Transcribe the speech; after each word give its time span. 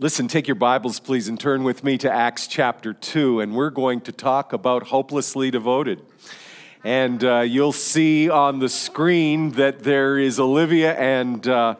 Listen, 0.00 0.26
take 0.26 0.48
your 0.48 0.56
Bibles, 0.56 0.98
please, 0.98 1.28
and 1.28 1.38
turn 1.38 1.62
with 1.62 1.84
me 1.84 1.96
to 1.98 2.10
Acts 2.10 2.48
chapter 2.48 2.92
2, 2.92 3.38
and 3.38 3.54
we're 3.54 3.70
going 3.70 4.00
to 4.00 4.10
talk 4.10 4.52
about 4.52 4.88
hopelessly 4.88 5.52
devoted. 5.52 6.02
And 6.82 7.22
uh, 7.22 7.40
you'll 7.40 7.70
see 7.70 8.28
on 8.28 8.58
the 8.58 8.68
screen 8.68 9.52
that 9.52 9.84
there 9.84 10.18
is 10.18 10.40
Olivia 10.40 10.98
and 10.98 11.46
uh, 11.46 11.76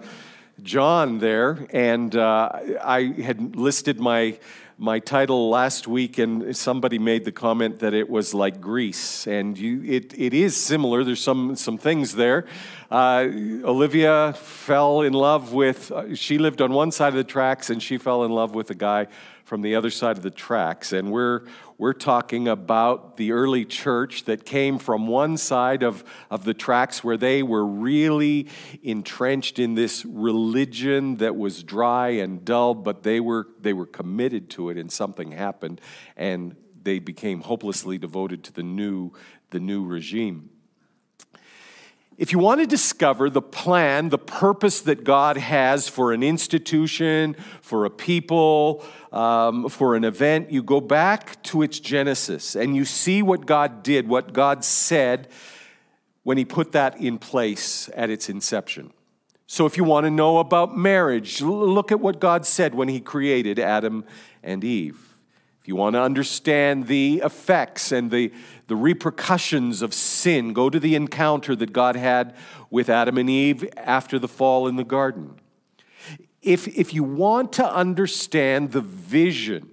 John 0.62 1.18
there. 1.18 1.66
And 1.72 2.14
uh, 2.14 2.50
I 2.84 3.14
had 3.20 3.56
listed 3.56 3.98
my 3.98 4.38
my 4.78 4.98
title 4.98 5.50
last 5.50 5.86
week, 5.86 6.18
and 6.18 6.56
somebody 6.56 6.98
made 6.98 7.24
the 7.24 7.32
comment 7.32 7.78
that 7.80 7.94
it 7.94 8.08
was 8.08 8.34
like 8.34 8.60
Grease, 8.60 9.26
and 9.26 9.56
you, 9.56 9.82
it, 9.84 10.14
it 10.18 10.34
is 10.34 10.56
similar. 10.56 11.04
There's 11.04 11.22
some 11.22 11.56
some 11.56 11.78
things 11.78 12.14
there. 12.14 12.46
Uh, 12.90 13.26
Olivia 13.64 14.32
fell 14.34 15.02
in 15.02 15.12
love 15.12 15.52
with. 15.52 15.90
Uh, 15.92 16.14
she 16.14 16.38
lived 16.38 16.60
on 16.60 16.72
one 16.72 16.90
side 16.90 17.08
of 17.08 17.14
the 17.14 17.24
tracks, 17.24 17.70
and 17.70 17.82
she 17.82 17.98
fell 17.98 18.24
in 18.24 18.32
love 18.32 18.54
with 18.54 18.70
a 18.70 18.74
guy 18.74 19.06
from 19.44 19.62
the 19.62 19.74
other 19.74 19.90
side 19.90 20.16
of 20.16 20.22
the 20.22 20.30
tracks. 20.30 20.92
And 20.92 21.12
we're 21.12 21.42
we're 21.82 21.92
talking 21.92 22.46
about 22.46 23.16
the 23.16 23.32
early 23.32 23.64
church 23.64 24.24
that 24.26 24.46
came 24.46 24.78
from 24.78 25.08
one 25.08 25.36
side 25.36 25.82
of, 25.82 26.04
of 26.30 26.44
the 26.44 26.54
tracks 26.54 27.02
where 27.02 27.16
they 27.16 27.42
were 27.42 27.66
really 27.66 28.46
entrenched 28.84 29.58
in 29.58 29.74
this 29.74 30.04
religion 30.04 31.16
that 31.16 31.34
was 31.34 31.64
dry 31.64 32.10
and 32.10 32.44
dull, 32.44 32.72
but 32.72 33.02
they 33.02 33.18
were, 33.18 33.48
they 33.60 33.72
were 33.72 33.84
committed 33.84 34.48
to 34.48 34.70
it, 34.70 34.76
and 34.76 34.92
something 34.92 35.32
happened, 35.32 35.80
and 36.16 36.54
they 36.80 37.00
became 37.00 37.40
hopelessly 37.40 37.98
devoted 37.98 38.44
to 38.44 38.52
the 38.52 38.62
new, 38.62 39.10
the 39.50 39.58
new 39.58 39.84
regime. 39.84 40.50
If 42.22 42.30
you 42.30 42.38
want 42.38 42.60
to 42.60 42.68
discover 42.68 43.28
the 43.28 43.42
plan, 43.42 44.10
the 44.10 44.16
purpose 44.16 44.82
that 44.82 45.02
God 45.02 45.36
has 45.36 45.88
for 45.88 46.12
an 46.12 46.22
institution, 46.22 47.34
for 47.60 47.84
a 47.84 47.90
people, 47.90 48.84
um, 49.10 49.68
for 49.68 49.96
an 49.96 50.04
event, 50.04 50.52
you 50.52 50.62
go 50.62 50.80
back 50.80 51.42
to 51.42 51.62
its 51.62 51.80
genesis 51.80 52.54
and 52.54 52.76
you 52.76 52.84
see 52.84 53.22
what 53.22 53.44
God 53.44 53.82
did, 53.82 54.06
what 54.06 54.32
God 54.32 54.64
said 54.64 55.30
when 56.22 56.38
He 56.38 56.44
put 56.44 56.70
that 56.70 57.00
in 57.00 57.18
place 57.18 57.90
at 57.96 58.08
its 58.08 58.28
inception. 58.28 58.92
So, 59.48 59.66
if 59.66 59.76
you 59.76 59.82
want 59.82 60.04
to 60.04 60.10
know 60.10 60.38
about 60.38 60.78
marriage, 60.78 61.42
look 61.42 61.90
at 61.90 61.98
what 61.98 62.20
God 62.20 62.46
said 62.46 62.72
when 62.72 62.86
He 62.86 63.00
created 63.00 63.58
Adam 63.58 64.04
and 64.44 64.62
Eve. 64.62 65.11
If 65.62 65.68
you 65.68 65.76
want 65.76 65.94
to 65.94 66.02
understand 66.02 66.88
the 66.88 67.22
effects 67.24 67.92
and 67.92 68.10
the, 68.10 68.32
the 68.66 68.74
repercussions 68.74 69.80
of 69.80 69.94
sin, 69.94 70.52
go 70.54 70.68
to 70.68 70.80
the 70.80 70.96
encounter 70.96 71.54
that 71.54 71.72
God 71.72 71.94
had 71.94 72.34
with 72.68 72.88
Adam 72.88 73.16
and 73.16 73.30
Eve 73.30 73.70
after 73.76 74.18
the 74.18 74.26
fall 74.26 74.66
in 74.66 74.74
the 74.74 74.82
garden. 74.82 75.38
If, 76.42 76.66
if 76.66 76.92
you 76.92 77.04
want 77.04 77.52
to 77.52 77.72
understand 77.72 78.72
the 78.72 78.80
vision, 78.80 79.70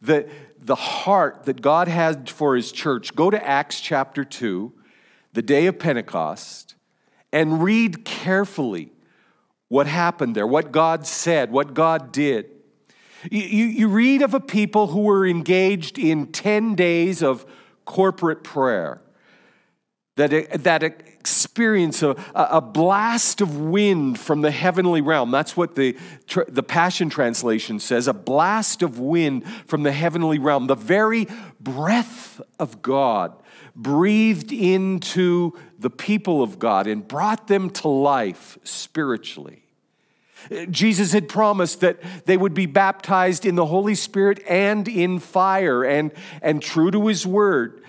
the, 0.00 0.30
the 0.60 0.76
heart 0.76 1.42
that 1.46 1.60
God 1.60 1.88
had 1.88 2.30
for 2.30 2.54
his 2.54 2.70
church, 2.70 3.16
go 3.16 3.28
to 3.28 3.44
Acts 3.44 3.80
chapter 3.80 4.22
2, 4.22 4.72
the 5.32 5.42
day 5.42 5.66
of 5.66 5.80
Pentecost, 5.80 6.76
and 7.32 7.64
read 7.64 8.04
carefully 8.04 8.92
what 9.66 9.88
happened 9.88 10.36
there, 10.36 10.46
what 10.46 10.70
God 10.70 11.04
said, 11.04 11.50
what 11.50 11.74
God 11.74 12.12
did. 12.12 12.55
You, 13.30 13.40
you 13.40 13.88
read 13.88 14.22
of 14.22 14.34
a 14.34 14.40
people 14.40 14.88
who 14.88 15.00
were 15.00 15.26
engaged 15.26 15.98
in 15.98 16.26
10 16.26 16.74
days 16.74 17.22
of 17.22 17.46
corporate 17.84 18.42
prayer 18.44 19.00
that, 20.16 20.64
that 20.64 20.82
experience 20.82 22.02
a, 22.02 22.16
a 22.34 22.60
blast 22.60 23.40
of 23.40 23.58
wind 23.58 24.18
from 24.18 24.40
the 24.40 24.50
heavenly 24.50 25.02
realm. 25.02 25.30
That's 25.30 25.56
what 25.56 25.74
the, 25.74 25.96
the 26.48 26.62
Passion 26.62 27.10
Translation 27.10 27.80
says 27.80 28.08
a 28.08 28.14
blast 28.14 28.82
of 28.82 28.98
wind 28.98 29.44
from 29.66 29.82
the 29.82 29.92
heavenly 29.92 30.38
realm. 30.38 30.66
The 30.66 30.74
very 30.74 31.26
breath 31.60 32.40
of 32.58 32.80
God 32.80 33.34
breathed 33.74 34.52
into 34.52 35.52
the 35.78 35.90
people 35.90 36.42
of 36.42 36.58
God 36.58 36.86
and 36.86 37.06
brought 37.06 37.46
them 37.46 37.68
to 37.70 37.88
life 37.88 38.56
spiritually. 38.64 39.65
Jesus 40.70 41.12
had 41.12 41.28
promised 41.28 41.80
that 41.80 41.98
they 42.26 42.36
would 42.36 42.54
be 42.54 42.66
baptized 42.66 43.46
in 43.46 43.54
the 43.54 43.66
Holy 43.66 43.94
Spirit 43.94 44.42
and 44.48 44.86
in 44.86 45.18
fire, 45.18 45.82
and, 45.82 46.12
and 46.42 46.62
true 46.62 46.90
to 46.90 47.06
his 47.06 47.26
word, 47.26 47.82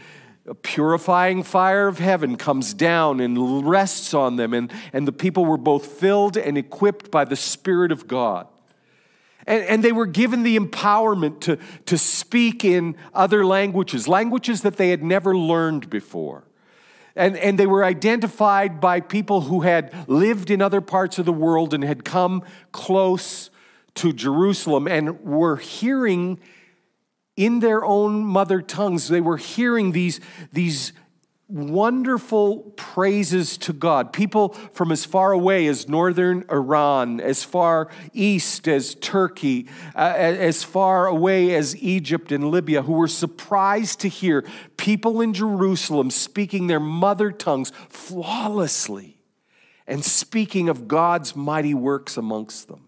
a 0.47 0.55
purifying 0.55 1.43
fire 1.43 1.87
of 1.87 1.99
heaven 1.99 2.37
comes 2.37 2.73
down 2.73 3.19
and 3.19 3.67
rests 3.67 4.13
on 4.13 4.37
them, 4.37 4.53
and, 4.53 4.71
and 4.93 5.07
the 5.07 5.11
people 5.11 5.45
were 5.45 5.57
both 5.57 5.85
filled 5.85 6.37
and 6.37 6.57
equipped 6.57 7.11
by 7.11 7.25
the 7.25 7.35
Spirit 7.35 7.91
of 7.91 8.07
God. 8.07 8.47
And, 9.45 9.63
and 9.63 9.83
they 9.83 9.91
were 9.91 10.05
given 10.05 10.43
the 10.43 10.57
empowerment 10.57 11.41
to, 11.41 11.57
to 11.85 11.97
speak 11.97 12.63
in 12.63 12.95
other 13.13 13.45
languages, 13.45 14.07
languages 14.07 14.61
that 14.61 14.77
they 14.77 14.89
had 14.89 15.03
never 15.03 15.35
learned 15.37 15.89
before. 15.89 16.46
And, 17.17 17.35
and 17.37 17.57
they 17.57 17.65
were 17.65 17.83
identified 17.83 18.79
by 18.79 19.01
people 19.01 19.41
who 19.41 19.61
had 19.61 19.93
lived 20.07 20.51
in 20.51 20.61
other 20.61 20.81
parts 20.81 21.19
of 21.19 21.25
the 21.25 21.33
world 21.33 21.73
and 21.73 21.83
had 21.83 22.05
come 22.05 22.43
close 22.71 23.49
to 23.95 24.13
Jerusalem 24.13 24.87
and 24.87 25.19
were 25.21 25.57
hearing 25.57 26.39
in 27.35 27.59
their 27.59 27.85
own 27.85 28.23
mother 28.23 28.61
tongues, 28.61 29.07
they 29.07 29.21
were 29.21 29.37
hearing 29.37 29.91
these, 29.91 30.19
these 30.51 30.91
wonderful 31.49 32.73
praises 32.75 33.57
to 33.57 33.71
God. 33.73 34.11
People 34.11 34.49
from 34.73 34.91
as 34.91 35.05
far 35.05 35.31
away 35.31 35.67
as 35.67 35.87
northern 35.87 36.43
Iran, 36.51 37.21
as 37.21 37.43
far 37.43 37.89
east 38.13 38.67
as 38.67 38.95
Turkey, 38.95 39.67
uh, 39.95 40.13
as 40.17 40.63
far 40.63 41.07
away 41.07 41.55
as 41.55 41.75
Egypt 41.77 42.31
and 42.31 42.51
Libya, 42.51 42.81
who 42.81 42.93
were 42.93 43.07
surprised 43.07 44.01
to 44.01 44.09
hear 44.09 44.43
people 44.75 45.21
in 45.21 45.33
Jerusalem 45.33 46.11
speaking 46.11 46.67
their 46.67 46.81
mother 46.81 47.31
tongues 47.31 47.71
flawlessly 47.87 49.17
and 49.87 50.03
speaking 50.03 50.67
of 50.67 50.87
God's 50.87 51.35
mighty 51.35 51.73
works 51.73 52.17
amongst 52.17 52.67
them. 52.67 52.86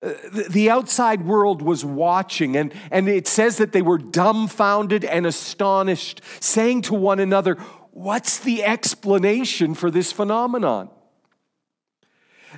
The 0.00 0.70
outside 0.70 1.26
world 1.26 1.60
was 1.60 1.84
watching, 1.84 2.56
and, 2.56 2.72
and 2.92 3.08
it 3.08 3.26
says 3.26 3.56
that 3.56 3.72
they 3.72 3.82
were 3.82 3.98
dumbfounded 3.98 5.04
and 5.04 5.26
astonished, 5.26 6.20
saying 6.38 6.82
to 6.82 6.94
one 6.94 7.18
another, 7.18 7.56
What's 7.90 8.38
the 8.38 8.62
explanation 8.62 9.74
for 9.74 9.90
this 9.90 10.12
phenomenon? 10.12 10.88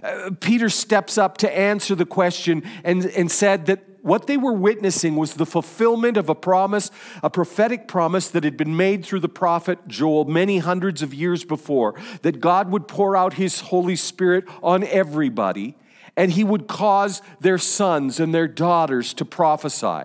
Uh, 0.02 0.30
Peter 0.38 0.68
steps 0.68 1.16
up 1.16 1.38
to 1.38 1.58
answer 1.58 1.94
the 1.94 2.04
question 2.04 2.62
and, 2.84 3.06
and 3.06 3.30
said 3.30 3.64
that 3.66 3.84
what 4.02 4.26
they 4.26 4.36
were 4.36 4.52
witnessing 4.52 5.16
was 5.16 5.34
the 5.34 5.46
fulfillment 5.46 6.18
of 6.18 6.28
a 6.28 6.34
promise, 6.34 6.90
a 7.22 7.30
prophetic 7.30 7.88
promise 7.88 8.28
that 8.28 8.44
had 8.44 8.58
been 8.58 8.76
made 8.76 9.04
through 9.04 9.20
the 9.20 9.28
prophet 9.30 9.78
Joel 9.88 10.26
many 10.26 10.58
hundreds 10.58 11.00
of 11.00 11.14
years 11.14 11.44
before, 11.44 11.94
that 12.20 12.40
God 12.40 12.70
would 12.70 12.86
pour 12.86 13.16
out 13.16 13.34
his 13.34 13.60
Holy 13.60 13.96
Spirit 13.96 14.44
on 14.62 14.84
everybody 14.84 15.76
and 16.20 16.32
he 16.32 16.44
would 16.44 16.68
cause 16.68 17.22
their 17.40 17.56
sons 17.56 18.20
and 18.20 18.34
their 18.34 18.46
daughters 18.46 19.14
to 19.14 19.24
prophesy, 19.24 20.02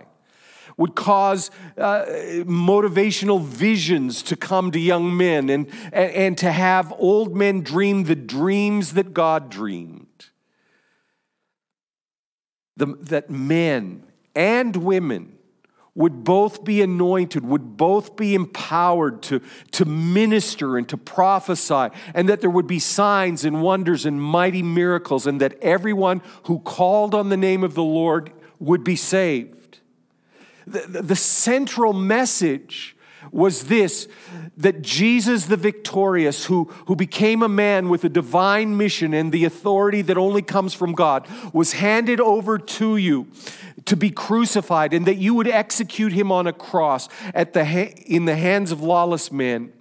would 0.78 0.94
cause 0.94 1.50
uh, 1.76 2.06
motivational 2.46 3.38
visions 3.38 4.22
to 4.22 4.34
come 4.34 4.70
to 4.70 4.80
young 4.80 5.14
men, 5.14 5.50
and, 5.50 5.66
and, 5.92 6.10
and 6.12 6.38
to 6.38 6.50
have 6.50 6.90
old 6.98 7.36
men 7.36 7.60
dream 7.60 8.04
the 8.04 8.16
dreams 8.16 8.94
that 8.94 9.12
God 9.12 9.50
dreamed. 9.50 10.06
The, 12.78 12.86
that 12.86 13.28
men 13.28 14.02
and 14.34 14.74
women 14.74 15.35
would 15.96 16.22
both 16.22 16.62
be 16.62 16.82
anointed, 16.82 17.44
would 17.44 17.76
both 17.76 18.16
be 18.16 18.34
empowered 18.34 19.22
to, 19.22 19.40
to 19.72 19.84
minister 19.86 20.76
and 20.76 20.88
to 20.90 20.96
prophesy, 20.96 21.88
and 22.14 22.28
that 22.28 22.42
there 22.42 22.50
would 22.50 22.66
be 22.66 22.78
signs 22.78 23.44
and 23.44 23.62
wonders 23.62 24.06
and 24.06 24.20
mighty 24.22 24.62
miracles, 24.62 25.26
and 25.26 25.40
that 25.40 25.58
everyone 25.62 26.20
who 26.44 26.60
called 26.60 27.14
on 27.14 27.30
the 27.30 27.36
name 27.36 27.64
of 27.64 27.74
the 27.74 27.82
Lord 27.82 28.30
would 28.60 28.84
be 28.84 28.94
saved. 28.94 29.80
The, 30.66 30.80
the, 30.80 31.02
the 31.02 31.16
central 31.16 31.92
message 31.92 32.94
was 33.32 33.64
this 33.64 34.06
that 34.56 34.82
Jesus 34.82 35.46
the 35.46 35.56
victorious, 35.56 36.46
who, 36.46 36.64
who 36.86 36.96
became 36.96 37.42
a 37.42 37.48
man 37.48 37.88
with 37.88 38.04
a 38.04 38.08
divine 38.08 38.76
mission 38.76 39.12
and 39.12 39.30
the 39.30 39.44
authority 39.44 40.00
that 40.02 40.16
only 40.16 40.42
comes 40.42 40.72
from 40.72 40.92
God, 40.92 41.26
was 41.52 41.74
handed 41.74 42.20
over 42.20 42.56
to 42.58 42.96
you 42.96 43.26
to 43.86 43.96
be 43.96 44.10
crucified, 44.10 44.92
and 44.92 45.06
that 45.06 45.16
you 45.16 45.34
would 45.34 45.48
execute 45.48 46.12
him 46.12 46.30
on 46.30 46.46
a 46.46 46.52
cross 46.52 47.08
at 47.34 47.52
the 47.52 47.64
ha- 47.64 47.94
in 48.06 48.24
the 48.24 48.36
hands 48.36 48.72
of 48.72 48.82
lawless 48.82 49.32
men. 49.32 49.72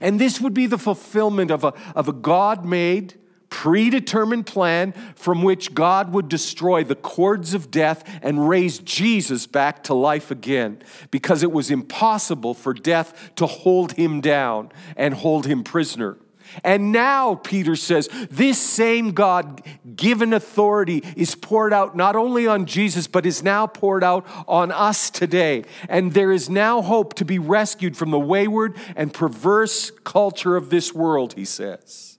And 0.00 0.20
this 0.20 0.40
would 0.40 0.54
be 0.54 0.66
the 0.66 0.78
fulfillment 0.78 1.50
of 1.50 1.64
a, 1.64 1.72
of 1.94 2.08
a 2.08 2.12
God 2.12 2.64
made, 2.64 3.14
predetermined 3.48 4.46
plan 4.46 4.92
from 5.14 5.42
which 5.42 5.74
God 5.74 6.12
would 6.12 6.28
destroy 6.28 6.84
the 6.84 6.96
cords 6.96 7.54
of 7.54 7.70
death 7.70 8.04
and 8.22 8.48
raise 8.48 8.78
Jesus 8.78 9.46
back 9.46 9.84
to 9.84 9.94
life 9.94 10.30
again 10.30 10.82
because 11.10 11.42
it 11.42 11.52
was 11.52 11.70
impossible 11.70 12.54
for 12.54 12.74
death 12.74 13.30
to 13.36 13.46
hold 13.46 13.92
him 13.92 14.20
down 14.20 14.72
and 14.96 15.14
hold 15.14 15.46
him 15.46 15.62
prisoner. 15.62 16.18
And 16.64 16.92
now, 16.92 17.36
Peter 17.36 17.76
says, 17.76 18.08
this 18.30 18.58
same 18.58 19.12
God 19.12 19.62
given 19.94 20.32
authority 20.32 21.02
is 21.16 21.34
poured 21.34 21.72
out 21.72 21.96
not 21.96 22.16
only 22.16 22.46
on 22.46 22.66
Jesus, 22.66 23.06
but 23.06 23.26
is 23.26 23.42
now 23.42 23.66
poured 23.66 24.04
out 24.04 24.26
on 24.46 24.72
us 24.72 25.10
today. 25.10 25.64
And 25.88 26.12
there 26.12 26.32
is 26.32 26.50
now 26.50 26.82
hope 26.82 27.14
to 27.14 27.24
be 27.24 27.38
rescued 27.38 27.96
from 27.96 28.10
the 28.10 28.18
wayward 28.18 28.76
and 28.94 29.12
perverse 29.12 29.90
culture 30.04 30.56
of 30.56 30.70
this 30.70 30.94
world, 30.94 31.34
he 31.34 31.44
says. 31.44 32.18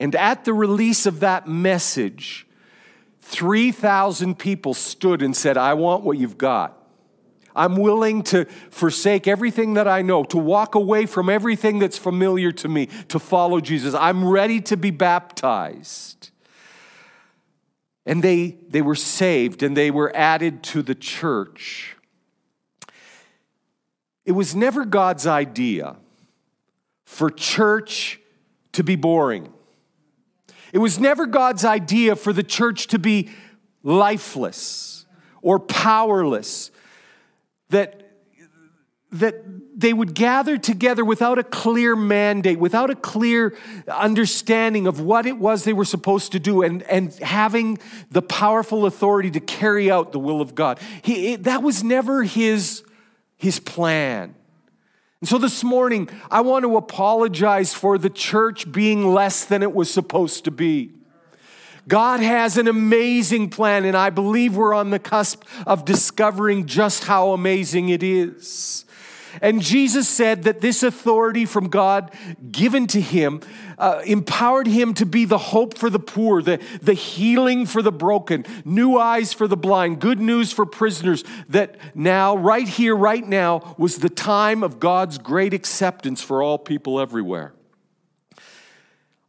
And 0.00 0.14
at 0.16 0.44
the 0.44 0.52
release 0.52 1.06
of 1.06 1.20
that 1.20 1.46
message, 1.46 2.46
3,000 3.20 4.38
people 4.38 4.74
stood 4.74 5.22
and 5.22 5.36
said, 5.36 5.56
I 5.56 5.74
want 5.74 6.02
what 6.02 6.18
you've 6.18 6.38
got. 6.38 6.81
I'm 7.54 7.76
willing 7.76 8.22
to 8.24 8.46
forsake 8.70 9.28
everything 9.28 9.74
that 9.74 9.86
I 9.86 10.02
know, 10.02 10.24
to 10.24 10.38
walk 10.38 10.74
away 10.74 11.06
from 11.06 11.28
everything 11.28 11.78
that's 11.78 11.98
familiar 11.98 12.52
to 12.52 12.68
me, 12.68 12.86
to 13.08 13.18
follow 13.18 13.60
Jesus. 13.60 13.94
I'm 13.94 14.26
ready 14.26 14.60
to 14.62 14.76
be 14.76 14.90
baptized. 14.90 16.30
And 18.04 18.22
they, 18.22 18.56
they 18.68 18.82
were 18.82 18.94
saved 18.94 19.62
and 19.62 19.76
they 19.76 19.90
were 19.90 20.14
added 20.14 20.62
to 20.64 20.82
the 20.82 20.94
church. 20.94 21.96
It 24.24 24.32
was 24.32 24.54
never 24.54 24.84
God's 24.84 25.26
idea 25.26 25.96
for 27.04 27.30
church 27.30 28.20
to 28.72 28.82
be 28.82 28.96
boring. 28.96 29.52
It 30.72 30.78
was 30.78 30.98
never 30.98 31.26
God's 31.26 31.64
idea 31.64 32.16
for 32.16 32.32
the 32.32 32.42
church 32.42 32.86
to 32.88 32.98
be 32.98 33.28
lifeless 33.82 35.06
or 35.42 35.58
powerless 35.58 36.70
that 37.72 37.98
that 39.12 39.44
they 39.78 39.92
would 39.92 40.14
gather 40.14 40.56
together 40.56 41.04
without 41.04 41.38
a 41.38 41.44
clear 41.44 41.94
mandate, 41.94 42.58
without 42.58 42.88
a 42.88 42.94
clear 42.94 43.54
understanding 43.86 44.86
of 44.86 45.00
what 45.00 45.26
it 45.26 45.36
was 45.36 45.64
they 45.64 45.74
were 45.74 45.84
supposed 45.84 46.32
to 46.32 46.40
do, 46.40 46.62
and, 46.62 46.82
and 46.84 47.12
having 47.16 47.78
the 48.10 48.22
powerful 48.22 48.86
authority 48.86 49.30
to 49.30 49.40
carry 49.40 49.90
out 49.90 50.12
the 50.12 50.18
will 50.18 50.40
of 50.40 50.54
God. 50.54 50.80
He, 51.02 51.34
it, 51.34 51.44
that 51.44 51.62
was 51.62 51.84
never 51.84 52.22
his, 52.22 52.82
his 53.36 53.60
plan. 53.60 54.34
And 55.20 55.28
so 55.28 55.36
this 55.36 55.62
morning, 55.62 56.08
I 56.30 56.40
want 56.40 56.64
to 56.64 56.76
apologize 56.78 57.74
for 57.74 57.98
the 57.98 58.10
church 58.10 58.72
being 58.72 59.12
less 59.12 59.44
than 59.44 59.62
it 59.62 59.74
was 59.74 59.90
supposed 59.90 60.44
to 60.46 60.50
be. 60.50 60.92
God 61.88 62.20
has 62.20 62.56
an 62.56 62.68
amazing 62.68 63.50
plan, 63.50 63.84
and 63.84 63.96
I 63.96 64.10
believe 64.10 64.56
we're 64.56 64.74
on 64.74 64.90
the 64.90 64.98
cusp 64.98 65.44
of 65.66 65.84
discovering 65.84 66.66
just 66.66 67.04
how 67.04 67.32
amazing 67.32 67.88
it 67.88 68.02
is. 68.02 68.84
And 69.40 69.62
Jesus 69.62 70.08
said 70.08 70.42
that 70.42 70.60
this 70.60 70.82
authority 70.82 71.46
from 71.46 71.68
God 71.68 72.12
given 72.50 72.86
to 72.88 73.00
him 73.00 73.40
uh, 73.78 74.02
empowered 74.04 74.66
him 74.66 74.94
to 74.94 75.06
be 75.06 75.24
the 75.24 75.38
hope 75.38 75.78
for 75.78 75.88
the 75.88 75.98
poor, 75.98 76.42
the, 76.42 76.60
the 76.82 76.94
healing 76.94 77.64
for 77.66 77.80
the 77.80 77.92
broken, 77.92 78.44
new 78.64 78.98
eyes 78.98 79.32
for 79.32 79.48
the 79.48 79.56
blind, 79.56 80.00
good 80.00 80.20
news 80.20 80.52
for 80.52 80.66
prisoners. 80.66 81.24
That 81.48 81.76
now, 81.94 82.36
right 82.36 82.68
here, 82.68 82.94
right 82.94 83.26
now, 83.26 83.74
was 83.78 83.98
the 83.98 84.10
time 84.10 84.62
of 84.62 84.78
God's 84.78 85.18
great 85.18 85.54
acceptance 85.54 86.22
for 86.22 86.42
all 86.42 86.58
people 86.58 87.00
everywhere. 87.00 87.54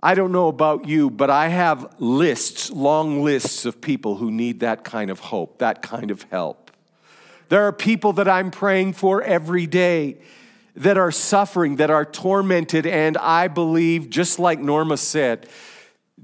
I 0.04 0.16
don't 0.16 0.34
know 0.34 0.50
about 0.50 0.86
you, 0.86 1.10
but 1.10 1.30
I 1.30 1.48
have 1.48 1.96
lists, 1.98 2.70
long 2.70 3.24
lists 3.24 3.64
of 3.64 3.80
people 3.80 4.18
who 4.18 4.32
need 4.32 4.60
that 4.60 4.84
kind 4.84 5.10
of 5.10 5.22
hope, 5.22 5.60
that 5.60 5.82
kind 5.82 6.12
of 6.12 6.24
help. 6.24 6.72
There 7.48 7.64
are 7.64 7.72
people 7.72 8.12
that 8.14 8.28
I'm 8.28 8.52
praying 8.52 8.94
for 8.94 9.22
every 9.22 9.66
day 9.66 10.18
that 10.76 10.98
are 10.98 11.10
suffering, 11.10 11.78
that 11.78 11.90
are 11.90 12.04
tormented, 12.04 12.86
and 12.86 13.18
I 13.18 13.48
believe, 13.48 14.10
just 14.10 14.40
like 14.40 14.60
Norma 14.60 14.98
said, 14.98 15.48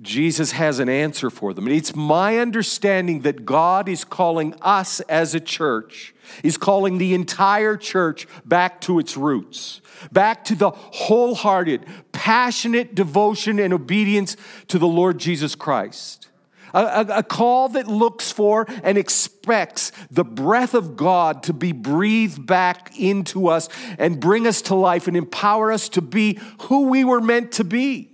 Jesus 0.02 0.52
has 0.52 0.80
an 0.80 0.88
answer 0.88 1.30
for 1.30 1.54
them. 1.54 1.68
It's 1.68 1.96
my 1.96 2.38
understanding 2.38 3.22
that 3.22 3.46
God 3.46 3.90
is 3.90 4.04
calling 4.06 4.56
us 4.62 5.02
as 5.02 5.36
a 5.36 5.40
church, 5.40 6.14
is 6.44 6.58
calling 6.58 6.98
the 6.98 7.14
entire 7.14 7.76
church 7.76 8.28
back 8.46 8.80
to 8.82 9.00
its 9.00 9.18
roots 9.18 9.82
back 10.12 10.46
to 10.46 10.56
the 10.56 10.72
wholehearted, 10.72 11.86
passionate 12.12 12.96
devotion 12.96 13.60
and 13.60 13.74
obedience 13.74 14.38
to 14.68 14.80
the 14.80 14.88
Lord 14.88 15.18
Jesus 15.18 15.56
Christ. 15.56 16.28
A, 16.74 16.84
a, 16.84 17.06
a, 17.18 17.24
call 17.24 17.70
that 17.70 17.88
looks 17.88 18.32
for 18.32 18.68
and 18.84 18.96
expects 18.96 19.92
the 20.12 20.24
breath 20.24 20.76
of 20.76 20.96
God 20.96 21.42
to 21.44 21.54
be 21.54 21.72
breathed 21.72 22.46
back 22.46 22.94
into 23.00 23.48
us 23.48 23.70
and 23.98 24.20
bring 24.20 24.46
us 24.46 24.62
to 24.64 24.76
life 24.76 25.08
and 25.08 25.18
empower 25.18 25.72
us 25.72 25.90
to 25.90 26.02
be 26.02 26.40
who 26.64 26.90
we 26.90 27.04
were 27.04 27.22
meant 27.22 27.54
to 27.54 27.64
be. 27.64 28.09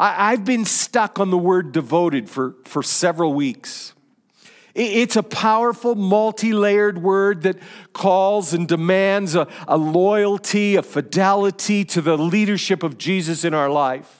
I, 0.00 0.32
I've 0.32 0.44
been 0.44 0.64
stuck 0.64 1.20
on 1.20 1.30
the 1.30 1.38
word 1.38 1.72
devoted 1.72 2.28
for, 2.28 2.56
for 2.64 2.82
several 2.82 3.34
weeks. 3.34 3.92
It's 4.74 5.16
a 5.16 5.22
powerful, 5.22 5.94
multi 5.94 6.52
layered 6.52 7.02
word 7.02 7.42
that 7.42 7.58
calls 7.92 8.54
and 8.54 8.66
demands 8.66 9.34
a, 9.34 9.46
a, 9.68 9.76
loyalty, 9.76 10.76
a 10.76 10.82
fidelity 10.82 11.84
to 11.86 12.00
the 12.00 12.16
leadership 12.16 12.82
of 12.82 12.96
Jesus 12.96 13.44
in 13.44 13.52
our 13.52 13.68
life. 13.68 14.16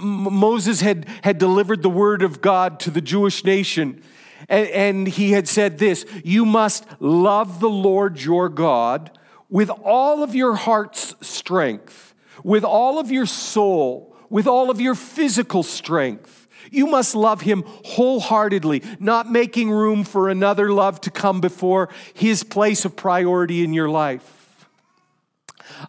Moses 0.00 0.80
had, 0.80 1.06
had 1.22 1.38
delivered 1.38 1.82
the 1.82 1.90
word 1.90 2.22
of 2.22 2.40
God 2.40 2.80
to 2.80 2.90
the 2.90 3.00
Jewish 3.00 3.44
nation, 3.44 4.02
and 4.48 5.06
he 5.06 5.32
had 5.32 5.48
said 5.48 5.78
this 5.78 6.06
You 6.24 6.44
must 6.44 6.86
love 7.00 7.60
the 7.60 7.68
Lord 7.68 8.20
your 8.20 8.48
God 8.48 9.10
with 9.48 9.70
all 9.70 10.22
of 10.22 10.34
your 10.34 10.54
heart's 10.54 11.14
strength, 11.20 12.14
with 12.44 12.64
all 12.64 12.98
of 12.98 13.10
your 13.10 13.26
soul, 13.26 14.09
with 14.30 14.46
all 14.46 14.70
of 14.70 14.80
your 14.80 14.94
physical 14.94 15.62
strength 15.62 16.40
you 16.70 16.86
must 16.86 17.14
love 17.14 17.40
him 17.40 17.64
wholeheartedly, 17.84 18.82
not 18.98 19.30
making 19.30 19.70
room 19.70 20.04
for 20.04 20.28
another 20.28 20.72
love 20.72 21.00
to 21.02 21.10
come 21.10 21.40
before 21.40 21.88
his 22.14 22.42
place 22.42 22.84
of 22.84 22.96
priority 22.96 23.64
in 23.64 23.72
your 23.72 23.88
life. 23.88 24.66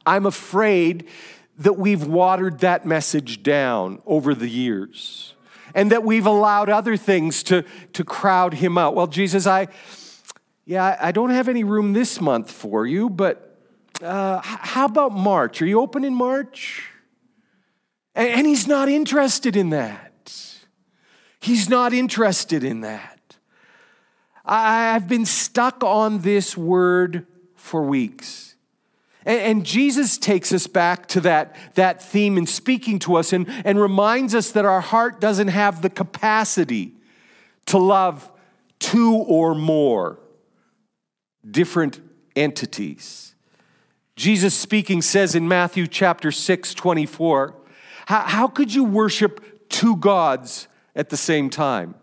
I'm 0.06 0.26
afraid 0.26 1.08
that 1.60 1.74
we've 1.74 2.06
watered 2.06 2.60
that 2.60 2.86
message 2.86 3.44
down 3.44 4.02
over 4.06 4.34
the 4.34 4.48
years 4.48 5.34
and 5.76 5.92
that 5.92 6.04
we've 6.04 6.26
allowed 6.26 6.70
other 6.70 6.98
things 6.98 7.44
to, 7.44 7.64
to 7.94 8.04
crowd 8.04 8.56
him 8.56 8.78
out. 8.78 8.96
Well, 8.96 9.08
Jesus, 9.08 9.46
I, 9.46 9.68
yeah, 10.66 10.98
I 11.00 11.12
don't 11.12 11.30
have 11.30 11.48
any 11.48 11.64
room 11.64 11.94
this 11.94 12.20
month 12.20 12.50
for 12.50 12.86
you, 12.86 13.10
but 13.10 13.58
uh, 14.02 14.40
how 14.44 14.86
about 14.86 15.12
March? 15.12 15.62
Are 15.62 15.66
you 15.68 15.80
open 15.80 16.04
in 16.04 16.16
March? 16.16 16.91
And, 18.14 18.46
he's 18.46 18.68
not 18.68 18.90
interested 18.90 19.56
in 19.56 19.70
that. 19.70 20.34
He's 21.40 21.70
not 21.70 21.94
interested 21.94 22.64
in 22.64 22.82
that. 22.82 23.38
I've 24.46 25.08
been 25.08 25.26
stuck 25.26 25.84
on 25.84 26.20
this 26.20 26.58
word 26.58 27.26
for 27.56 27.84
weeks. 27.84 28.56
And, 29.26 29.66
Jesus 29.66 30.18
takes 30.18 30.52
us 30.52 30.68
back 30.68 31.08
to 31.10 31.22
that, 31.22 31.56
that 31.76 32.04
theme 32.04 32.38
in 32.38 32.48
speaking 32.48 33.00
to 33.00 33.16
us 33.16 33.34
and, 33.34 33.48
and 33.64 33.80
reminds 33.80 34.36
us 34.36 34.52
that 34.52 34.66
our 34.66 34.82
heart 34.82 35.22
doesn't 35.22 35.50
have 35.50 35.82
the 35.82 35.90
capacity 35.90 36.94
to 37.68 37.78
love 37.78 38.30
two 38.80 39.14
or 39.14 39.56
more 39.56 40.20
different 41.50 42.02
entities. 42.36 43.36
Jesus 44.16 44.54
speaking 44.54 45.02
says 45.02 45.34
in 45.36 45.48
Matthew 45.48 45.88
chapter 45.88 46.32
6, 46.32 46.74
24, 46.74 47.56
how, 48.12 48.22
how 48.22 48.48
could 48.48 48.74
you 48.74 48.84
worship 48.84 49.70
two 49.70 49.96
gods 49.96 50.68
at 50.96 51.10
the 51.10 51.18
same 51.18 51.50
time. 51.50 51.96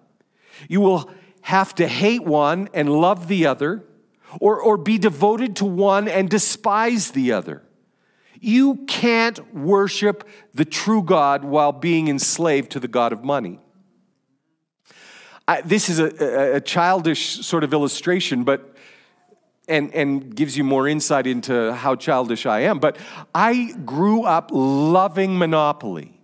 You 0.68 0.80
will 0.80 1.10
have 1.42 1.74
to 1.76 1.86
hate 1.86 2.24
one 2.24 2.68
and 2.74 2.90
love 2.90 3.28
the 3.28 3.46
other, 3.46 3.84
or, 4.40 4.60
or 4.60 4.76
be 4.76 4.98
devoted 4.98 5.56
to 5.56 5.64
one 5.64 6.08
and 6.08 6.28
despise 6.28 7.12
the 7.12 7.32
other. 7.32 7.62
You 8.40 8.76
can't 8.86 9.54
worship 9.54 10.28
the 10.54 10.64
true 10.64 11.02
God 11.02 11.44
while 11.44 11.72
being 11.72 12.08
enslaved 12.08 12.70
to 12.72 12.80
the 12.80 12.88
God 12.88 13.12
of 13.12 13.24
money. 13.24 13.58
I, 15.46 15.62
this 15.62 15.88
is 15.88 15.98
a, 15.98 16.56
a, 16.56 16.60
childish 16.60 17.46
sort 17.46 17.64
of 17.64 17.72
illustration, 17.72 18.44
but 18.44 18.76
and, 19.68 19.94
and 19.94 20.34
gives 20.34 20.56
you 20.56 20.64
more 20.64 20.88
insight 20.88 21.26
into 21.26 21.72
how 21.74 21.94
childish 21.94 22.46
I 22.46 22.60
am. 22.60 22.78
But 22.78 22.96
I 23.34 23.72
grew 23.84 24.24
up 24.24 24.50
loving 24.52 25.38
Monopoly. 25.38 26.20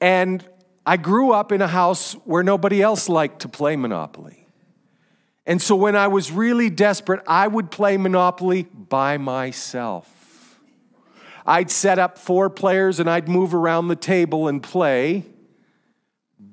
And 0.00 0.46
I 0.84 0.96
grew 0.96 1.32
up 1.32 1.52
in 1.52 1.62
a 1.62 1.66
house 1.66 2.14
where 2.24 2.42
nobody 2.42 2.82
else 2.82 3.08
liked 3.08 3.40
to 3.40 3.48
play 3.48 3.76
Monopoly. 3.76 4.46
And 5.46 5.62
so 5.62 5.76
when 5.76 5.94
I 5.94 6.08
was 6.08 6.32
really 6.32 6.70
desperate, 6.70 7.22
I 7.26 7.46
would 7.46 7.70
play 7.70 7.96
Monopoly 7.96 8.64
by 8.64 9.16
myself. 9.16 10.60
I'd 11.46 11.70
set 11.70 12.00
up 12.00 12.18
four 12.18 12.50
players 12.50 12.98
and 12.98 13.08
I'd 13.08 13.28
move 13.28 13.54
around 13.54 13.88
the 13.88 13.96
table 13.96 14.48
and 14.48 14.60
play, 14.60 15.24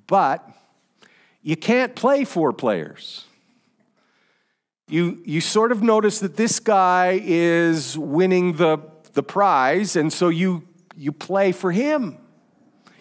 but 0.08 0.48
you 1.42 1.56
can't 1.56 1.96
play 1.96 2.24
four 2.24 2.54
players. 2.54 3.26
You, 4.88 5.22
you 5.26 5.42
sort 5.42 5.72
of 5.72 5.82
notice 5.82 6.20
that 6.20 6.36
this 6.36 6.60
guy 6.60 7.22
is 7.24 7.98
winning 7.98 8.54
the 8.54 8.80
the 9.14 9.24
prize, 9.24 9.96
and 9.96 10.12
so 10.12 10.30
you, 10.30 10.68
you 10.96 11.12
play 11.12 11.52
for 11.52 11.72
him. 11.72 12.18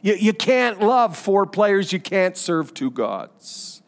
You, 0.03 0.15
you 0.15 0.33
can't 0.33 0.81
love 0.81 1.17
four 1.17 1.47
players, 1.47 1.93
you 1.93 2.01
can't 2.01 2.37
serve 2.37 2.75
two 2.75 2.91
gods. 2.91 3.83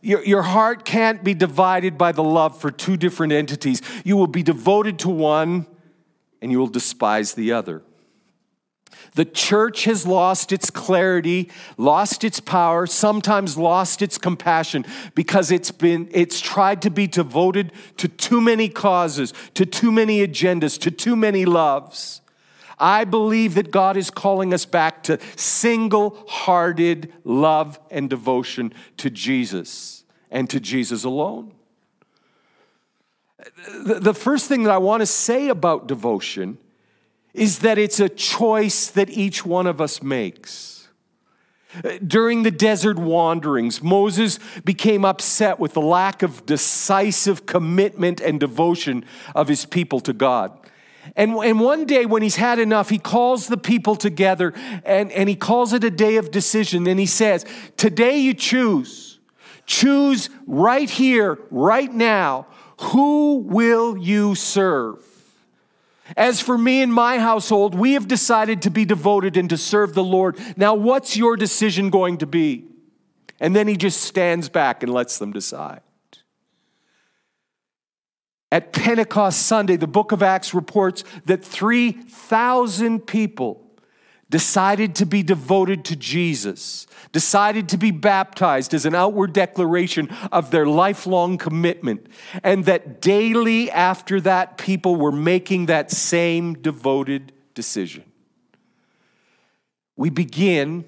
Your, 0.00 0.22
your 0.24 0.42
heart 0.42 0.84
can't 0.84 1.24
be 1.24 1.34
divided 1.34 1.96
by 1.96 2.12
the 2.12 2.22
love 2.22 2.60
for 2.60 2.70
two 2.70 2.96
different 2.96 3.32
entities. 3.32 3.80
You 4.04 4.16
will 4.16 4.26
be 4.26 4.42
devoted 4.42 4.98
to 5.00 5.08
one 5.08 5.66
and 6.42 6.52
you 6.52 6.58
will 6.58 6.66
despise 6.66 7.32
the 7.32 7.52
other. 7.52 7.82
The 9.14 9.24
church 9.24 9.84
has 9.84 10.06
lost 10.06 10.50
its 10.50 10.70
clarity, 10.70 11.48
lost 11.76 12.24
its 12.24 12.40
power, 12.40 12.86
sometimes 12.86 13.56
lost 13.56 14.02
its 14.02 14.18
compassion 14.18 14.84
because 15.14 15.52
it's 15.52 15.70
been 15.70 16.08
it's 16.10 16.40
tried 16.40 16.82
to 16.82 16.90
be 16.90 17.06
devoted 17.06 17.70
to 17.98 18.08
too 18.08 18.40
many 18.40 18.68
causes, 18.68 19.32
to 19.54 19.64
too 19.64 19.92
many 19.92 20.26
agendas, 20.26 20.80
to 20.80 20.90
too 20.90 21.14
many 21.14 21.44
loves. 21.44 22.22
I 22.76 23.04
believe 23.04 23.54
that 23.54 23.70
God 23.70 23.96
is 23.96 24.10
calling 24.10 24.52
us 24.52 24.64
back 24.64 25.04
to 25.04 25.20
single 25.36 26.24
hearted 26.26 27.12
love 27.22 27.78
and 27.92 28.10
devotion 28.10 28.74
to 28.96 29.10
Jesus 29.10 30.02
and 30.28 30.50
to 30.50 30.58
Jesus 30.58 31.04
alone. 31.04 31.52
The 33.84 34.14
first 34.14 34.48
thing 34.48 34.64
that 34.64 34.72
I 34.72 34.78
want 34.78 35.02
to 35.02 35.06
say 35.06 35.48
about 35.48 35.86
devotion 35.86 36.58
is 37.34 37.58
that 37.58 37.76
it's 37.78 38.00
a 38.00 38.08
choice 38.08 38.88
that 38.90 39.10
each 39.10 39.44
one 39.44 39.66
of 39.66 39.80
us 39.80 40.02
makes. 40.02 40.88
During 42.06 42.44
the 42.44 42.52
desert 42.52 42.98
wanderings, 42.98 43.82
Moses 43.82 44.38
became 44.64 45.04
upset 45.04 45.58
with 45.58 45.74
the 45.74 45.80
lack 45.80 46.22
of 46.22 46.46
decisive 46.46 47.46
commitment 47.46 48.20
and 48.20 48.38
devotion 48.38 49.04
of 49.34 49.48
his 49.48 49.66
people 49.66 49.98
to 50.00 50.12
God. 50.12 50.56
And, 51.16 51.32
and 51.32 51.60
one 51.60 51.84
day, 51.84 52.06
when 52.06 52.22
he's 52.22 52.36
had 52.36 52.58
enough, 52.58 52.90
he 52.90 52.98
calls 52.98 53.48
the 53.48 53.56
people 53.56 53.96
together 53.96 54.54
and, 54.84 55.10
and 55.12 55.28
he 55.28 55.34
calls 55.34 55.72
it 55.72 55.84
a 55.84 55.90
day 55.90 56.16
of 56.16 56.30
decision. 56.30 56.86
And 56.86 56.98
he 56.98 57.06
says, 57.06 57.44
Today 57.76 58.18
you 58.18 58.34
choose. 58.34 59.18
Choose 59.66 60.30
right 60.46 60.88
here, 60.88 61.38
right 61.50 61.92
now. 61.92 62.46
Who 62.80 63.38
will 63.38 63.98
you 63.98 64.34
serve? 64.34 65.02
As 66.16 66.40
for 66.40 66.58
me 66.58 66.82
and 66.82 66.92
my 66.92 67.18
household, 67.18 67.74
we 67.74 67.94
have 67.94 68.06
decided 68.06 68.62
to 68.62 68.70
be 68.70 68.84
devoted 68.84 69.36
and 69.36 69.48
to 69.50 69.56
serve 69.56 69.94
the 69.94 70.04
Lord. 70.04 70.38
Now, 70.56 70.74
what's 70.74 71.16
your 71.16 71.36
decision 71.36 71.90
going 71.90 72.18
to 72.18 72.26
be? 72.26 72.66
And 73.40 73.56
then 73.56 73.68
he 73.68 73.76
just 73.76 74.02
stands 74.02 74.48
back 74.48 74.82
and 74.82 74.92
lets 74.92 75.18
them 75.18 75.32
decide. 75.32 75.80
At 78.52 78.72
Pentecost 78.72 79.46
Sunday, 79.46 79.76
the 79.76 79.88
book 79.88 80.12
of 80.12 80.22
Acts 80.22 80.54
reports 80.54 81.02
that 81.24 81.44
3,000 81.44 83.06
people 83.06 83.63
decided 84.34 84.96
to 84.96 85.06
be 85.06 85.22
devoted 85.22 85.84
to 85.84 85.94
Jesus, 85.94 86.88
decided 87.12 87.68
to 87.68 87.76
be 87.76 87.92
baptized 87.92 88.74
as 88.74 88.84
an 88.84 88.92
outward 88.92 89.32
declaration 89.32 90.08
of 90.32 90.50
their 90.50 90.66
lifelong 90.66 91.38
commitment, 91.38 92.08
and 92.42 92.64
that 92.64 93.00
daily 93.00 93.70
after 93.70 94.20
that, 94.20 94.58
people 94.58 94.96
were 94.96 95.12
making 95.12 95.66
that 95.66 95.88
same 95.88 96.52
devoted 96.54 97.32
decision. 97.54 98.02
We 99.94 100.10
begin 100.10 100.84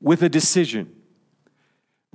with 0.00 0.24
a 0.24 0.28
decision. 0.28 0.92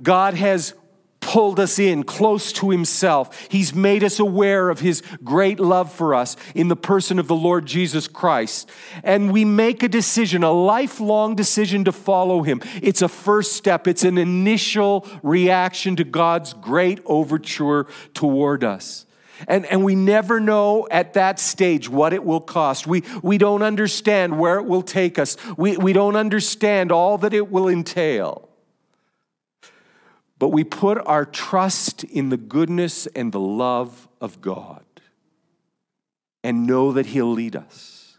God 0.02 0.34
has 0.34 0.74
pulled 1.22 1.58
us 1.58 1.78
in 1.78 2.02
close 2.02 2.52
to 2.52 2.68
Himself. 2.68 3.48
He's 3.48 3.74
made 3.74 4.04
us 4.04 4.18
aware 4.18 4.68
of 4.68 4.80
His 4.80 5.02
great 5.24 5.58
love 5.58 5.90
for 5.90 6.14
us 6.14 6.36
in 6.54 6.68
the 6.68 6.76
person 6.76 7.18
of 7.18 7.28
the 7.28 7.34
Lord 7.34 7.64
Jesus 7.64 8.06
Christ. 8.06 8.68
And 9.02 9.32
we 9.32 9.46
make 9.46 9.82
a 9.82 9.88
decision, 9.88 10.42
a 10.42 10.52
lifelong 10.52 11.34
decision 11.34 11.84
to 11.84 11.92
follow 11.92 12.42
Him. 12.42 12.60
It's 12.82 13.00
a 13.00 13.08
first 13.08 13.54
step, 13.54 13.88
it's 13.88 14.04
an 14.04 14.18
initial 14.18 15.08
reaction 15.22 15.96
to 15.96 16.04
God's 16.04 16.52
great 16.52 17.00
overture 17.06 17.86
toward 18.12 18.64
us. 18.64 19.06
And, 19.48 19.64
and 19.66 19.82
we 19.84 19.94
never 19.94 20.38
know 20.38 20.86
at 20.90 21.14
that 21.14 21.40
stage 21.40 21.88
what 21.88 22.12
it 22.12 22.24
will 22.24 22.40
cost. 22.40 22.86
We, 22.86 23.02
we 23.22 23.38
don't 23.38 23.62
understand 23.62 24.38
where 24.38 24.58
it 24.58 24.66
will 24.66 24.82
take 24.82 25.18
us. 25.18 25.36
We, 25.56 25.76
we 25.76 25.92
don't 25.92 26.16
understand 26.16 26.92
all 26.92 27.18
that 27.18 27.32
it 27.32 27.50
will 27.50 27.68
entail 27.68 28.51
but 30.42 30.48
we 30.48 30.64
put 30.64 30.98
our 31.06 31.24
trust 31.24 32.02
in 32.02 32.30
the 32.30 32.36
goodness 32.36 33.06
and 33.14 33.30
the 33.30 33.38
love 33.38 34.08
of 34.20 34.40
God 34.40 34.84
and 36.42 36.66
know 36.66 36.90
that 36.90 37.06
He'll 37.06 37.30
lead 37.30 37.54
us. 37.54 38.18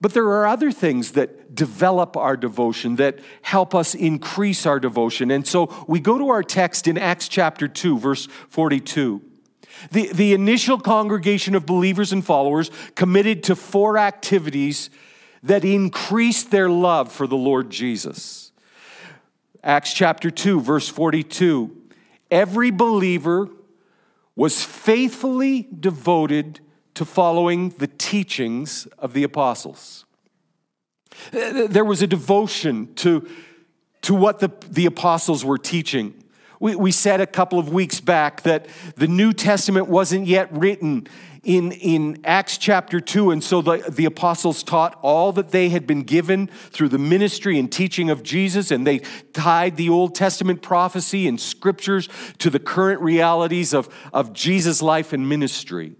But 0.00 0.12
there 0.12 0.24
are 0.24 0.44
other 0.44 0.72
things 0.72 1.12
that 1.12 1.54
develop 1.54 2.16
our 2.16 2.36
devotion, 2.36 2.96
that 2.96 3.20
help 3.42 3.76
us 3.76 3.94
increase 3.94 4.66
our 4.66 4.80
devotion. 4.80 5.30
And 5.30 5.46
so 5.46 5.72
we 5.86 6.00
go 6.00 6.18
to 6.18 6.30
our 6.30 6.42
text 6.42 6.88
in 6.88 6.98
Acts 6.98 7.28
chapter 7.28 7.68
2, 7.68 8.00
verse 8.00 8.26
42. 8.48 9.22
The, 9.92 10.12
the 10.12 10.34
initial 10.34 10.80
congregation 10.80 11.54
of 11.54 11.64
believers 11.64 12.12
and 12.12 12.24
followers 12.24 12.72
committed 12.96 13.44
to 13.44 13.54
four 13.54 13.98
activities 13.98 14.90
that 15.44 15.64
increased 15.64 16.50
their 16.50 16.68
love 16.68 17.12
for 17.12 17.28
the 17.28 17.36
Lord 17.36 17.70
Jesus. 17.70 18.45
Acts 19.66 19.92
chapter 19.92 20.30
2, 20.30 20.60
verse 20.60 20.88
42. 20.88 21.76
Every 22.30 22.70
believer 22.70 23.48
was 24.36 24.62
faithfully 24.62 25.66
devoted 25.80 26.60
to 26.94 27.04
following 27.04 27.70
the 27.70 27.88
teachings 27.88 28.86
of 28.96 29.12
the 29.12 29.24
apostles. 29.24 30.04
There 31.32 31.84
was 31.84 32.00
a 32.00 32.06
devotion 32.06 32.94
to, 32.94 33.28
to 34.02 34.14
what 34.14 34.38
the, 34.38 34.52
the 34.70 34.86
apostles 34.86 35.44
were 35.44 35.58
teaching. 35.58 36.14
We, 36.60 36.76
we 36.76 36.92
said 36.92 37.20
a 37.20 37.26
couple 37.26 37.58
of 37.58 37.72
weeks 37.72 38.00
back 38.00 38.42
that 38.42 38.68
the 38.94 39.08
New 39.08 39.32
Testament 39.32 39.88
wasn't 39.88 40.28
yet 40.28 40.48
written 40.52 41.08
in, 41.46 41.70
in 41.70 42.18
Acts 42.24 42.58
chapter 42.58 43.00
2. 43.00 43.30
And 43.30 43.42
so 43.42 43.62
the, 43.62 43.76
the 43.88 44.04
apostles 44.04 44.64
taught 44.64 44.98
all 45.00 45.30
that 45.32 45.50
they 45.50 45.68
had 45.68 45.86
been 45.86 46.02
given 46.02 46.48
through 46.48 46.88
the 46.88 46.98
ministry 46.98 47.56
and 47.56 47.70
teaching 47.70 48.10
of 48.10 48.24
Jesus, 48.24 48.72
and 48.72 48.84
they 48.84 48.98
tied 49.32 49.76
the 49.76 49.88
Old 49.88 50.16
Testament 50.16 50.60
prophecy 50.60 51.28
and 51.28 51.40
scriptures 51.40 52.08
to 52.38 52.50
the 52.50 52.58
current 52.58 53.00
realities 53.00 53.72
of, 53.72 53.88
of 54.12 54.32
Jesus' 54.32 54.82
life 54.82 55.12
and 55.12 55.28
ministry. 55.28 55.94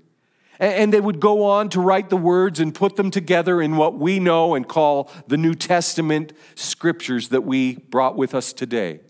And 0.59 0.93
they 0.93 1.01
would 1.01 1.21
go 1.21 1.45
on 1.45 1.69
to 1.71 1.81
write 1.81 2.11
the 2.11 2.17
words 2.17 2.59
and 2.59 2.75
put 2.75 2.97
them 2.97 3.13
together 3.13 3.63
in 3.63 3.77
what 3.77 3.97
we 3.97 4.19
know 4.19 4.57
and 4.57 4.67
call 4.67 5.13
the 5.29 5.37
New 5.37 5.55
Testament 5.55 6.33
scriptures 6.57 7.29
that 7.29 7.43
we 7.43 7.77
brought 7.77 8.17
with 8.17 8.35
us 8.35 8.53
today. 8.53 9.01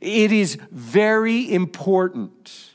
It 0.00 0.30
is 0.30 0.58
very 0.70 1.52
important 1.52 2.73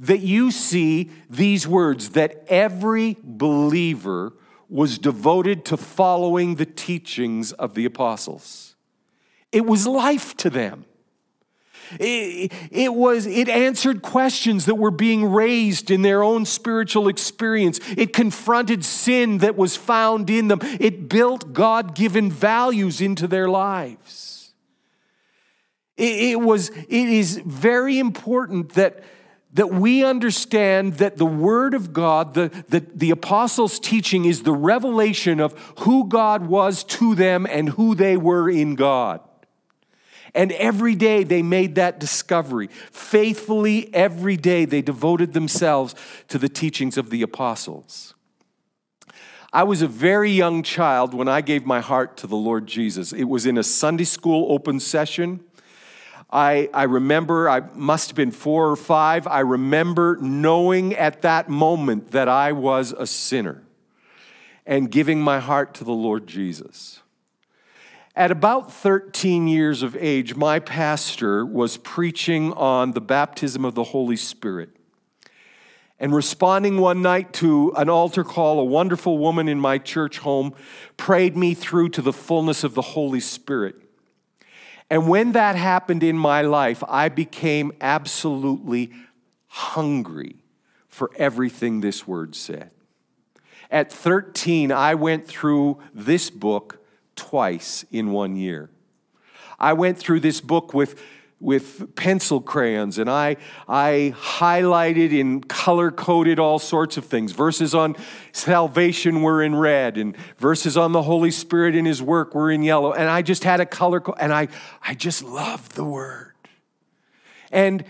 that 0.00 0.20
you 0.20 0.50
see 0.50 1.10
these 1.28 1.68
words 1.68 2.10
that 2.10 2.44
every 2.48 3.18
believer 3.22 4.32
was 4.68 4.98
devoted 4.98 5.64
to 5.66 5.76
following 5.76 6.54
the 6.54 6.64
teachings 6.64 7.52
of 7.52 7.74
the 7.74 7.84
apostles. 7.84 8.74
It 9.52 9.66
was 9.66 9.86
life 9.86 10.36
to 10.38 10.50
them. 10.50 10.86
It, 11.98 12.52
it, 12.70 12.94
was 12.94 13.26
it 13.26 13.48
answered 13.48 14.00
questions 14.00 14.66
that 14.66 14.76
were 14.76 14.92
being 14.92 15.24
raised 15.24 15.90
in 15.90 16.02
their 16.02 16.22
own 16.22 16.44
spiritual 16.44 17.08
experience 17.08 17.80
it 17.96 18.12
confronted 18.12 18.84
sin 18.84 19.38
that 19.38 19.56
was 19.56 19.76
found 19.76 20.30
in 20.30 20.46
them 20.46 20.60
it 20.62 21.08
built 21.08 21.52
god-given 21.52 22.30
values 22.30 23.00
into 23.00 23.26
their 23.26 23.48
lives 23.48 24.52
it, 25.96 26.30
it 26.30 26.40
was 26.40 26.68
it 26.68 26.88
is 26.88 27.42
very 27.44 27.98
important 27.98 28.74
that 28.74 29.02
that 29.52 29.70
we 29.72 30.04
understand 30.04 30.94
that 30.94 31.16
the 31.16 31.26
Word 31.26 31.74
of 31.74 31.92
God, 31.92 32.34
the, 32.34 32.50
the, 32.68 32.80
the 32.94 33.10
apostles' 33.10 33.80
teaching, 33.80 34.24
is 34.24 34.42
the 34.42 34.52
revelation 34.52 35.40
of 35.40 35.58
who 35.80 36.06
God 36.08 36.46
was 36.46 36.84
to 36.84 37.14
them 37.14 37.46
and 37.50 37.70
who 37.70 37.94
they 37.94 38.16
were 38.16 38.48
in 38.48 38.76
God. 38.76 39.20
And 40.34 40.52
every 40.52 40.94
day 40.94 41.24
they 41.24 41.42
made 41.42 41.74
that 41.74 41.98
discovery. 41.98 42.68
Faithfully, 42.92 43.92
every 43.92 44.36
day 44.36 44.64
they 44.64 44.82
devoted 44.82 45.32
themselves 45.32 45.94
to 46.28 46.38
the 46.38 46.48
teachings 46.48 46.96
of 46.96 47.10
the 47.10 47.22
apostles. 47.22 48.14
I 49.52 49.64
was 49.64 49.82
a 49.82 49.88
very 49.88 50.30
young 50.30 50.62
child 50.62 51.12
when 51.12 51.26
I 51.26 51.40
gave 51.40 51.66
my 51.66 51.80
heart 51.80 52.16
to 52.18 52.28
the 52.28 52.36
Lord 52.36 52.68
Jesus. 52.68 53.12
It 53.12 53.24
was 53.24 53.46
in 53.46 53.58
a 53.58 53.64
Sunday 53.64 54.04
school 54.04 54.52
open 54.52 54.78
session. 54.78 55.40
I, 56.32 56.70
I 56.72 56.84
remember, 56.84 57.48
I 57.48 57.62
must 57.74 58.10
have 58.10 58.16
been 58.16 58.30
four 58.30 58.70
or 58.70 58.76
five. 58.76 59.26
I 59.26 59.40
remember 59.40 60.16
knowing 60.20 60.94
at 60.94 61.22
that 61.22 61.48
moment 61.48 62.12
that 62.12 62.28
I 62.28 62.52
was 62.52 62.92
a 62.92 63.06
sinner 63.06 63.62
and 64.64 64.90
giving 64.90 65.20
my 65.20 65.40
heart 65.40 65.74
to 65.74 65.84
the 65.84 65.92
Lord 65.92 66.28
Jesus. 66.28 67.00
At 68.14 68.30
about 68.30 68.72
13 68.72 69.48
years 69.48 69.82
of 69.82 69.96
age, 69.96 70.36
my 70.36 70.60
pastor 70.60 71.44
was 71.44 71.76
preaching 71.76 72.52
on 72.52 72.92
the 72.92 73.00
baptism 73.00 73.64
of 73.64 73.74
the 73.74 73.84
Holy 73.84 74.16
Spirit. 74.16 74.70
And 75.98 76.14
responding 76.14 76.78
one 76.78 77.02
night 77.02 77.32
to 77.34 77.72
an 77.76 77.88
altar 77.88 78.24
call, 78.24 78.58
a 78.60 78.64
wonderful 78.64 79.18
woman 79.18 79.48
in 79.48 79.58
my 79.58 79.78
church 79.78 80.18
home 80.18 80.54
prayed 80.96 81.36
me 81.36 81.54
through 81.54 81.90
to 81.90 82.02
the 82.02 82.12
fullness 82.12 82.64
of 82.64 82.74
the 82.74 82.82
Holy 82.82 83.20
Spirit. 83.20 83.76
And 84.90 85.08
when 85.08 85.32
that 85.32 85.54
happened 85.54 86.02
in 86.02 86.18
my 86.18 86.42
life, 86.42 86.82
I 86.88 87.08
became 87.08 87.72
absolutely 87.80 88.92
hungry 89.46 90.36
for 90.88 91.12
everything 91.16 91.80
this 91.80 92.06
word 92.06 92.34
said. 92.34 92.72
At 93.70 93.92
13, 93.92 94.72
I 94.72 94.96
went 94.96 95.28
through 95.28 95.78
this 95.94 96.28
book 96.28 96.84
twice 97.14 97.84
in 97.92 98.10
one 98.10 98.34
year. 98.34 98.68
I 99.60 99.74
went 99.74 99.98
through 99.98 100.20
this 100.20 100.40
book 100.40 100.74
with 100.74 101.00
with 101.40 101.96
pencil 101.96 102.38
crayons 102.40 102.98
and 102.98 103.08
I, 103.08 103.38
I 103.66 104.14
highlighted 104.16 105.18
and 105.18 105.48
color 105.48 105.90
coded 105.90 106.38
all 106.38 106.58
sorts 106.58 106.98
of 106.98 107.06
things. 107.06 107.32
Verses 107.32 107.74
on 107.74 107.96
salvation 108.32 109.22
were 109.22 109.42
in 109.42 109.56
red, 109.56 109.96
and 109.96 110.16
verses 110.36 110.76
on 110.76 110.92
the 110.92 111.02
Holy 111.02 111.30
Spirit 111.30 111.74
and 111.74 111.86
His 111.86 112.02
work 112.02 112.34
were 112.34 112.50
in 112.50 112.62
yellow. 112.62 112.92
And 112.92 113.08
I 113.08 113.22
just 113.22 113.42
had 113.42 113.60
a 113.60 113.66
color, 113.66 114.00
co- 114.00 114.14
and 114.20 114.32
I, 114.32 114.48
I 114.82 114.94
just 114.94 115.24
loved 115.24 115.72
the 115.72 115.84
Word. 115.84 116.34
And, 117.50 117.84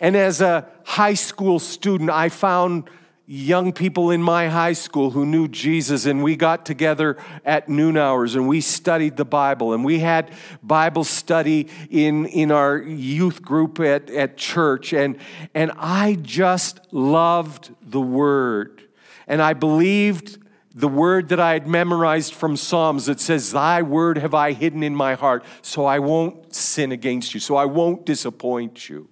and 0.00 0.16
as 0.16 0.40
a 0.40 0.66
high 0.84 1.14
school 1.14 1.58
student, 1.58 2.08
I 2.10 2.30
found 2.30 2.88
young 3.26 3.72
people 3.72 4.10
in 4.10 4.22
my 4.22 4.48
high 4.48 4.74
school 4.74 5.10
who 5.10 5.24
knew 5.24 5.48
Jesus, 5.48 6.04
and 6.04 6.22
we 6.22 6.36
got 6.36 6.66
together 6.66 7.16
at 7.44 7.68
noon 7.68 7.96
hours 7.96 8.34
and 8.34 8.46
we 8.46 8.60
studied 8.60 9.16
the 9.16 9.24
Bible. 9.24 9.72
And 9.72 9.84
we 9.84 10.00
had 10.00 10.30
Bible 10.62 11.04
study 11.04 11.68
in, 11.90 12.26
in 12.26 12.50
our 12.50 12.76
youth 12.76 13.40
group 13.42 13.80
at, 13.80 14.10
at 14.10 14.36
church. 14.36 14.92
And, 14.92 15.18
and 15.54 15.72
I 15.76 16.18
just 16.20 16.80
loved 16.92 17.74
the 17.82 18.00
Word. 18.00 18.82
And 19.26 19.40
I 19.40 19.54
believed 19.54 20.38
the 20.74 20.88
word 20.88 21.28
that 21.28 21.38
I 21.38 21.52
had 21.52 21.68
memorized 21.68 22.34
from 22.34 22.56
Psalms 22.56 23.06
that 23.06 23.20
says, 23.20 23.52
Thy 23.52 23.80
word 23.80 24.18
have 24.18 24.34
I 24.34 24.52
hidden 24.52 24.82
in 24.82 24.94
my 24.94 25.14
heart, 25.14 25.44
so 25.62 25.84
I 25.84 26.00
won't 26.00 26.52
sin 26.52 26.90
against 26.90 27.32
you, 27.32 27.38
so 27.38 27.54
I 27.54 27.64
won't 27.64 28.04
disappoint 28.04 28.88
you. 28.88 29.08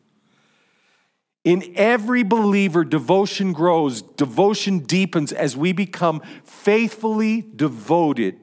In 1.45 1.73
every 1.75 2.23
believer, 2.23 2.85
devotion 2.85 3.53
grows, 3.53 4.03
devotion 4.03 4.81
deepens 4.81 5.33
as 5.33 5.57
we 5.57 5.73
become 5.73 6.23
faithfully 6.45 7.45
devoted 7.57 8.39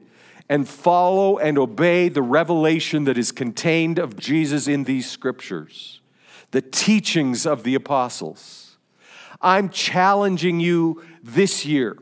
and 0.50 0.68
follow 0.68 1.38
and 1.38 1.56
obey 1.56 2.08
the 2.10 2.20
revelation 2.20 3.04
that 3.04 3.16
is 3.16 3.32
contained 3.32 3.98
of 3.98 4.16
Jesus 4.16 4.68
in 4.68 4.84
these 4.84 5.08
scriptures, 5.10 6.00
the 6.50 6.60
teachings 6.60 7.46
of 7.46 7.62
the 7.62 7.74
apostles. 7.74 8.76
I'm 9.40 9.70
challenging 9.70 10.60
you 10.60 11.02
this 11.22 11.64
year. 11.64 11.96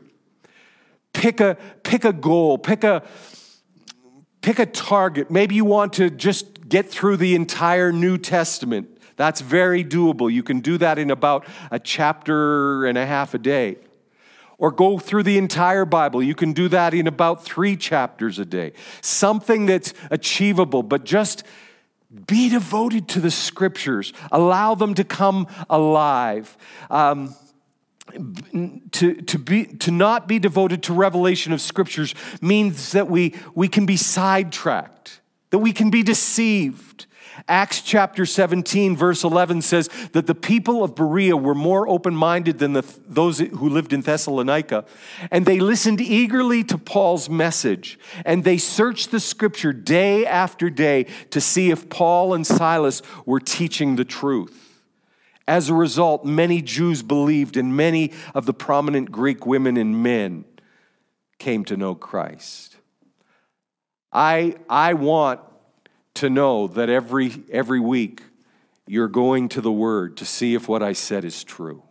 Pick 1.13 1.39
a, 1.39 1.57
pick 1.83 2.03
a 2.03 2.11
goal, 2.11 2.57
pick 2.57 2.83
a, 2.83 3.03
pick 4.41 4.59
a 4.59 4.65
target. 4.65 5.31
Maybe 5.31 5.55
you 5.55 5.63
want 5.63 5.93
to 5.93 6.09
just 6.09 6.67
get 6.67 6.89
through 6.89 7.17
the 7.17 7.35
entire 7.35 7.93
New 7.93 8.17
Testament. 8.17 8.98
That's 9.19 9.41
very 9.41 9.83
doable. 9.83 10.31
You 10.31 10.43
can 10.43 10.61
do 10.61 10.77
that 10.77 10.97
in 10.97 11.11
about 11.11 11.45
a 11.71 11.77
chapter 11.77 12.85
and 12.85 12.97
a 12.97 13.05
half 13.05 13.33
a 13.33 13.37
day. 13.37 13.75
Or 14.57 14.71
go 14.71 14.97
through 14.97 15.23
the 15.23 15.37
entire 15.37 15.83
Bible. 15.83 16.23
You 16.23 16.33
can 16.33 16.53
do 16.53 16.69
that 16.69 16.93
in 16.93 17.05
about 17.05 17.43
three 17.43 17.75
chapters 17.75 18.39
a 18.39 18.45
day. 18.45 18.71
Something 19.01 19.65
that's 19.65 19.93
achievable, 20.09 20.83
but 20.83 21.03
just 21.03 21.43
be 22.27 22.47
devoted 22.47 23.09
to 23.09 23.19
the 23.19 23.29
scriptures. 23.29 24.13
Allow 24.31 24.75
them 24.75 24.93
to 24.93 25.03
come 25.03 25.47
alive. 25.69 26.57
Um, 26.89 27.35
to, 28.91 29.15
to, 29.15 29.37
be, 29.37 29.65
to 29.65 29.91
not 29.91 30.29
be 30.29 30.39
devoted 30.39 30.81
to 30.83 30.93
revelation 30.93 31.51
of 31.51 31.59
scriptures 31.59 32.15
means 32.41 32.93
that 32.93 33.09
we, 33.09 33.35
we 33.53 33.67
can 33.67 33.85
be 33.85 33.97
sidetracked, 33.97 35.19
that 35.49 35.59
we 35.59 35.73
can 35.73 35.89
be 35.89 36.03
deceived, 36.03 37.05
Acts 37.49 37.81
chapter 37.81 38.27
17, 38.27 38.95
verse 38.95 39.23
11 39.23 39.63
says 39.63 39.89
that 40.11 40.27
the 40.27 40.35
people 40.35 40.83
of 40.83 40.93
Berea 40.93 41.35
were 41.35 41.55
more 41.55 41.89
open 41.89 42.15
minded 42.15 42.59
than 42.59 42.73
the, 42.73 42.85
those 43.07 43.39
who 43.39 43.69
lived 43.69 43.91
in 43.91 44.01
Thessalonica. 44.01 44.85
And 45.31 45.47
they 45.47 45.59
listened 45.59 45.99
eagerly 45.99 46.63
to 46.65 46.77
Paul's 46.77 47.27
message. 47.27 47.97
And 48.23 48.43
they 48.43 48.59
searched 48.59 49.09
the 49.09 49.19
scripture 49.19 49.73
day 49.73 50.27
after 50.27 50.69
day 50.69 51.07
to 51.31 51.41
see 51.41 51.71
if 51.71 51.89
Paul 51.89 52.35
and 52.35 52.45
Silas 52.45 53.01
were 53.25 53.39
teaching 53.39 53.95
the 53.95 54.05
truth. 54.05 54.83
As 55.47 55.69
a 55.69 55.73
result, 55.73 56.23
many 56.23 56.61
Jews 56.61 57.01
believed, 57.01 57.57
and 57.57 57.75
many 57.75 58.11
of 58.35 58.45
the 58.45 58.53
prominent 58.53 59.11
Greek 59.11 59.47
women 59.47 59.75
and 59.75 60.03
men 60.03 60.45
came 61.39 61.65
to 61.65 61.75
know 61.75 61.95
Christ. 61.95 62.77
I, 64.13 64.57
I 64.69 64.93
want 64.93 65.41
to 66.15 66.29
know 66.29 66.67
that 66.67 66.89
every, 66.89 67.43
every 67.51 67.79
week 67.79 68.23
you're 68.87 69.07
going 69.07 69.49
to 69.49 69.61
the 69.61 69.71
Word 69.71 70.17
to 70.17 70.25
see 70.25 70.55
if 70.55 70.67
what 70.67 70.81
I 70.81 70.93
said 70.93 71.23
is 71.23 71.43
true. 71.43 71.83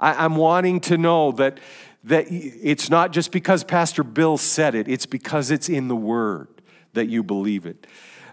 I, 0.00 0.24
I'm 0.24 0.36
wanting 0.36 0.80
to 0.80 0.98
know 0.98 1.32
that, 1.32 1.58
that 2.04 2.26
it's 2.28 2.90
not 2.90 3.12
just 3.12 3.32
because 3.32 3.64
Pastor 3.64 4.02
Bill 4.02 4.36
said 4.36 4.74
it, 4.74 4.88
it's 4.88 5.06
because 5.06 5.50
it's 5.50 5.68
in 5.68 5.88
the 5.88 5.96
Word 5.96 6.48
that 6.94 7.08
you 7.08 7.22
believe 7.22 7.66
it. 7.66 7.86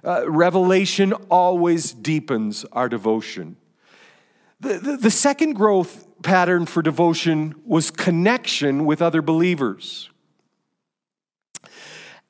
Uh, 0.04 0.30
revelation 0.30 1.14
always 1.30 1.92
deepens 1.92 2.66
our 2.72 2.90
devotion. 2.90 3.58
The, 4.60 4.80
the, 4.80 4.98
the 4.98 5.12
second 5.12 5.54
growth 5.54 6.08
pattern 6.24 6.66
for 6.66 6.82
devotion 6.82 7.56
was 7.66 7.92
connection 7.92 8.86
with 8.86 9.02
other 9.02 9.22
believers. 9.22 10.10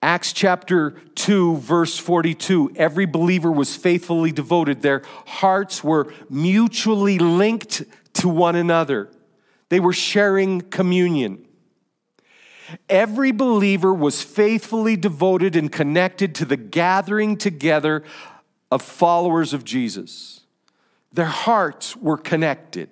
Acts 0.02 0.32
chapter 0.32 0.92
2, 1.16 1.58
verse 1.58 1.98
42 1.98 2.74
every 2.76 3.06
believer 3.06 3.52
was 3.52 3.76
faithfully 3.76 4.32
devoted. 4.32 4.82
Their 4.82 5.02
hearts 5.26 5.84
were 5.84 6.14
mutually 6.30 7.18
linked 7.18 7.84
to 8.14 8.30
one 8.30 8.56
another, 8.56 9.12
they 9.70 9.80
were 9.80 9.94
sharing 9.94 10.62
communion. 10.62 11.44
Every 12.90 13.32
believer 13.32 13.94
was 13.94 14.22
faithfully 14.22 14.98
devoted 14.98 15.56
and 15.56 15.72
connected 15.72 16.36
to 16.36 16.46
the 16.46 16.58
gathering 16.58 17.38
together 17.38 18.04
of 18.70 18.82
followers 18.82 19.54
of 19.54 19.64
Jesus. 19.64 20.42
Their 21.14 21.26
hearts 21.26 21.96
were 21.96 22.18
connected. 22.18 22.90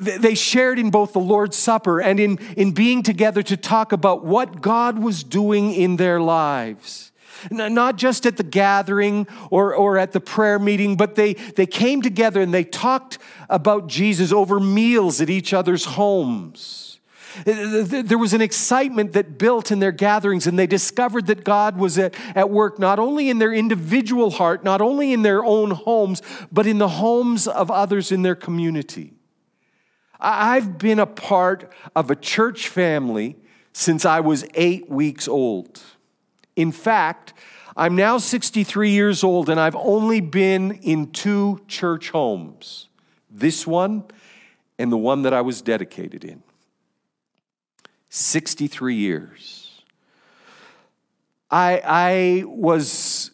They 0.00 0.34
shared 0.34 0.78
in 0.78 0.90
both 0.90 1.12
the 1.12 1.20
Lord's 1.20 1.56
Supper 1.56 2.00
and 2.00 2.18
in, 2.18 2.38
in 2.56 2.72
being 2.72 3.02
together 3.02 3.42
to 3.44 3.56
talk 3.56 3.92
about 3.92 4.24
what 4.24 4.60
God 4.60 4.98
was 4.98 5.22
doing 5.22 5.72
in 5.72 5.96
their 5.96 6.20
lives. 6.20 7.12
Not 7.50 7.96
just 7.96 8.26
at 8.26 8.36
the 8.36 8.42
gathering 8.42 9.26
or, 9.50 9.74
or 9.74 9.98
at 9.98 10.12
the 10.12 10.20
prayer 10.20 10.58
meeting, 10.58 10.96
but 10.96 11.14
they, 11.14 11.34
they 11.34 11.66
came 11.66 12.02
together 12.02 12.40
and 12.40 12.52
they 12.52 12.64
talked 12.64 13.18
about 13.48 13.86
Jesus 13.86 14.32
over 14.32 14.60
meals 14.60 15.20
at 15.20 15.30
each 15.30 15.52
other's 15.52 15.84
homes. 15.84 17.00
There 17.44 18.18
was 18.18 18.34
an 18.34 18.42
excitement 18.42 19.12
that 19.14 19.38
built 19.38 19.70
in 19.70 19.78
their 19.78 19.92
gatherings, 19.92 20.46
and 20.46 20.58
they 20.58 20.66
discovered 20.66 21.26
that 21.28 21.44
God 21.44 21.78
was 21.78 21.98
at, 21.98 22.14
at 22.36 22.50
work 22.50 22.78
not 22.78 22.98
only 22.98 23.30
in 23.30 23.38
their 23.38 23.54
individual 23.54 24.30
heart, 24.30 24.62
not 24.64 24.82
only 24.82 25.12
in 25.12 25.22
their 25.22 25.42
own 25.42 25.70
homes, 25.70 26.20
but 26.52 26.66
in 26.66 26.78
the 26.78 26.88
homes 26.88 27.48
of 27.48 27.70
others 27.70 28.12
in 28.12 28.22
their 28.22 28.34
community. 28.34 29.14
I've 30.22 30.78
been 30.78 31.00
a 31.00 31.06
part 31.06 31.70
of 31.96 32.10
a 32.10 32.16
church 32.16 32.68
family 32.68 33.36
since 33.72 34.04
I 34.04 34.20
was 34.20 34.46
eight 34.54 34.88
weeks 34.88 35.26
old. 35.26 35.82
In 36.54 36.70
fact, 36.70 37.34
I'm 37.76 37.96
now 37.96 38.18
63 38.18 38.90
years 38.90 39.24
old 39.24 39.48
and 39.48 39.58
I've 39.58 39.76
only 39.76 40.20
been 40.20 40.72
in 40.82 41.10
two 41.10 41.60
church 41.66 42.10
homes 42.10 42.88
this 43.28 43.66
one 43.66 44.04
and 44.78 44.92
the 44.92 44.96
one 44.96 45.22
that 45.22 45.32
I 45.32 45.40
was 45.40 45.62
dedicated 45.62 46.24
in. 46.24 46.42
63 48.10 48.94
years. 48.94 49.82
I, 51.50 51.82
I 51.84 52.44
was 52.46 53.31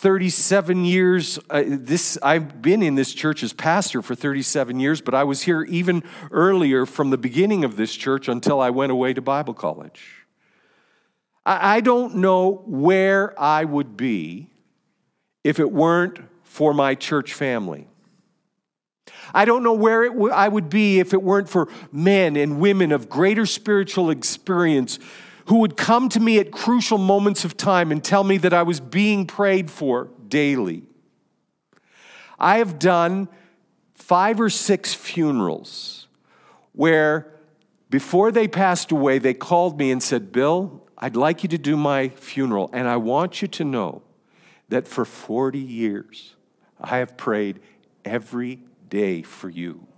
37 0.00 0.86
years 0.86 1.38
uh, 1.50 1.62
this 1.66 2.16
i've 2.22 2.62
been 2.62 2.82
in 2.82 2.94
this 2.94 3.12
church 3.12 3.42
as 3.42 3.52
pastor 3.52 4.00
for 4.00 4.14
37 4.14 4.80
years 4.80 5.02
but 5.02 5.14
i 5.14 5.22
was 5.22 5.42
here 5.42 5.62
even 5.64 6.02
earlier 6.30 6.86
from 6.86 7.10
the 7.10 7.18
beginning 7.18 7.64
of 7.64 7.76
this 7.76 7.94
church 7.94 8.26
until 8.26 8.62
i 8.62 8.70
went 8.70 8.90
away 8.90 9.12
to 9.12 9.20
bible 9.20 9.52
college. 9.52 10.24
I, 11.44 11.76
I 11.76 11.80
don't 11.80 12.16
know 12.16 12.62
where 12.66 13.38
i 13.38 13.62
would 13.62 13.98
be 13.98 14.48
if 15.44 15.60
it 15.60 15.70
weren't 15.70 16.18
for 16.44 16.74
my 16.74 16.94
church 16.94 17.32
family. 17.34 17.86
I 19.32 19.44
don't 19.44 19.62
know 19.62 19.74
where 19.74 20.08
w- 20.08 20.32
I 20.32 20.48
would 20.48 20.68
be 20.68 20.98
if 20.98 21.14
it 21.14 21.22
weren't 21.22 21.48
for 21.48 21.68
men 21.92 22.36
and 22.36 22.58
women 22.58 22.90
of 22.90 23.08
greater 23.08 23.46
spiritual 23.46 24.10
experience 24.10 24.98
who 25.50 25.56
would 25.56 25.76
come 25.76 26.08
to 26.08 26.20
me 26.20 26.38
at 26.38 26.52
crucial 26.52 26.96
moments 26.96 27.44
of 27.44 27.56
time 27.56 27.90
and 27.90 28.04
tell 28.04 28.22
me 28.22 28.36
that 28.36 28.54
I 28.54 28.62
was 28.62 28.78
being 28.78 29.26
prayed 29.26 29.68
for 29.68 30.08
daily. 30.28 30.84
I 32.38 32.58
have 32.58 32.78
done 32.78 33.28
five 33.94 34.40
or 34.40 34.48
six 34.48 34.94
funerals 34.94 36.06
where 36.70 37.32
before 37.90 38.30
they 38.30 38.46
passed 38.46 38.92
away, 38.92 39.18
they 39.18 39.34
called 39.34 39.76
me 39.76 39.90
and 39.90 40.00
said, 40.00 40.30
Bill, 40.30 40.86
I'd 40.96 41.16
like 41.16 41.42
you 41.42 41.48
to 41.48 41.58
do 41.58 41.76
my 41.76 42.10
funeral, 42.10 42.70
and 42.72 42.86
I 42.86 42.98
want 42.98 43.42
you 43.42 43.48
to 43.48 43.64
know 43.64 44.02
that 44.68 44.86
for 44.86 45.04
40 45.04 45.58
years, 45.58 46.36
I 46.80 46.98
have 46.98 47.16
prayed 47.16 47.58
every 48.04 48.60
day 48.88 49.22
for 49.22 49.48
you. 49.48 49.88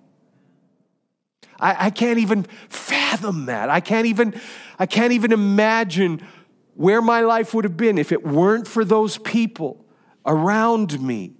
I, 1.62 1.86
I, 1.86 1.90
can't 1.90 2.18
even 2.18 2.44
fathom 2.68 3.46
that. 3.46 3.70
I 3.70 3.80
can't 3.80 4.06
even, 4.06 4.38
I 4.78 4.86
can't 4.86 5.12
even 5.12 5.32
imagine 5.32 6.26
where 6.74 7.00
my 7.00 7.20
life 7.20 7.54
would 7.54 7.64
have 7.64 7.76
been 7.76 7.98
if 7.98 8.12
it 8.12 8.26
weren't 8.26 8.66
for 8.66 8.84
those 8.84 9.16
people 9.18 9.84
around 10.26 11.00
me. 11.00 11.34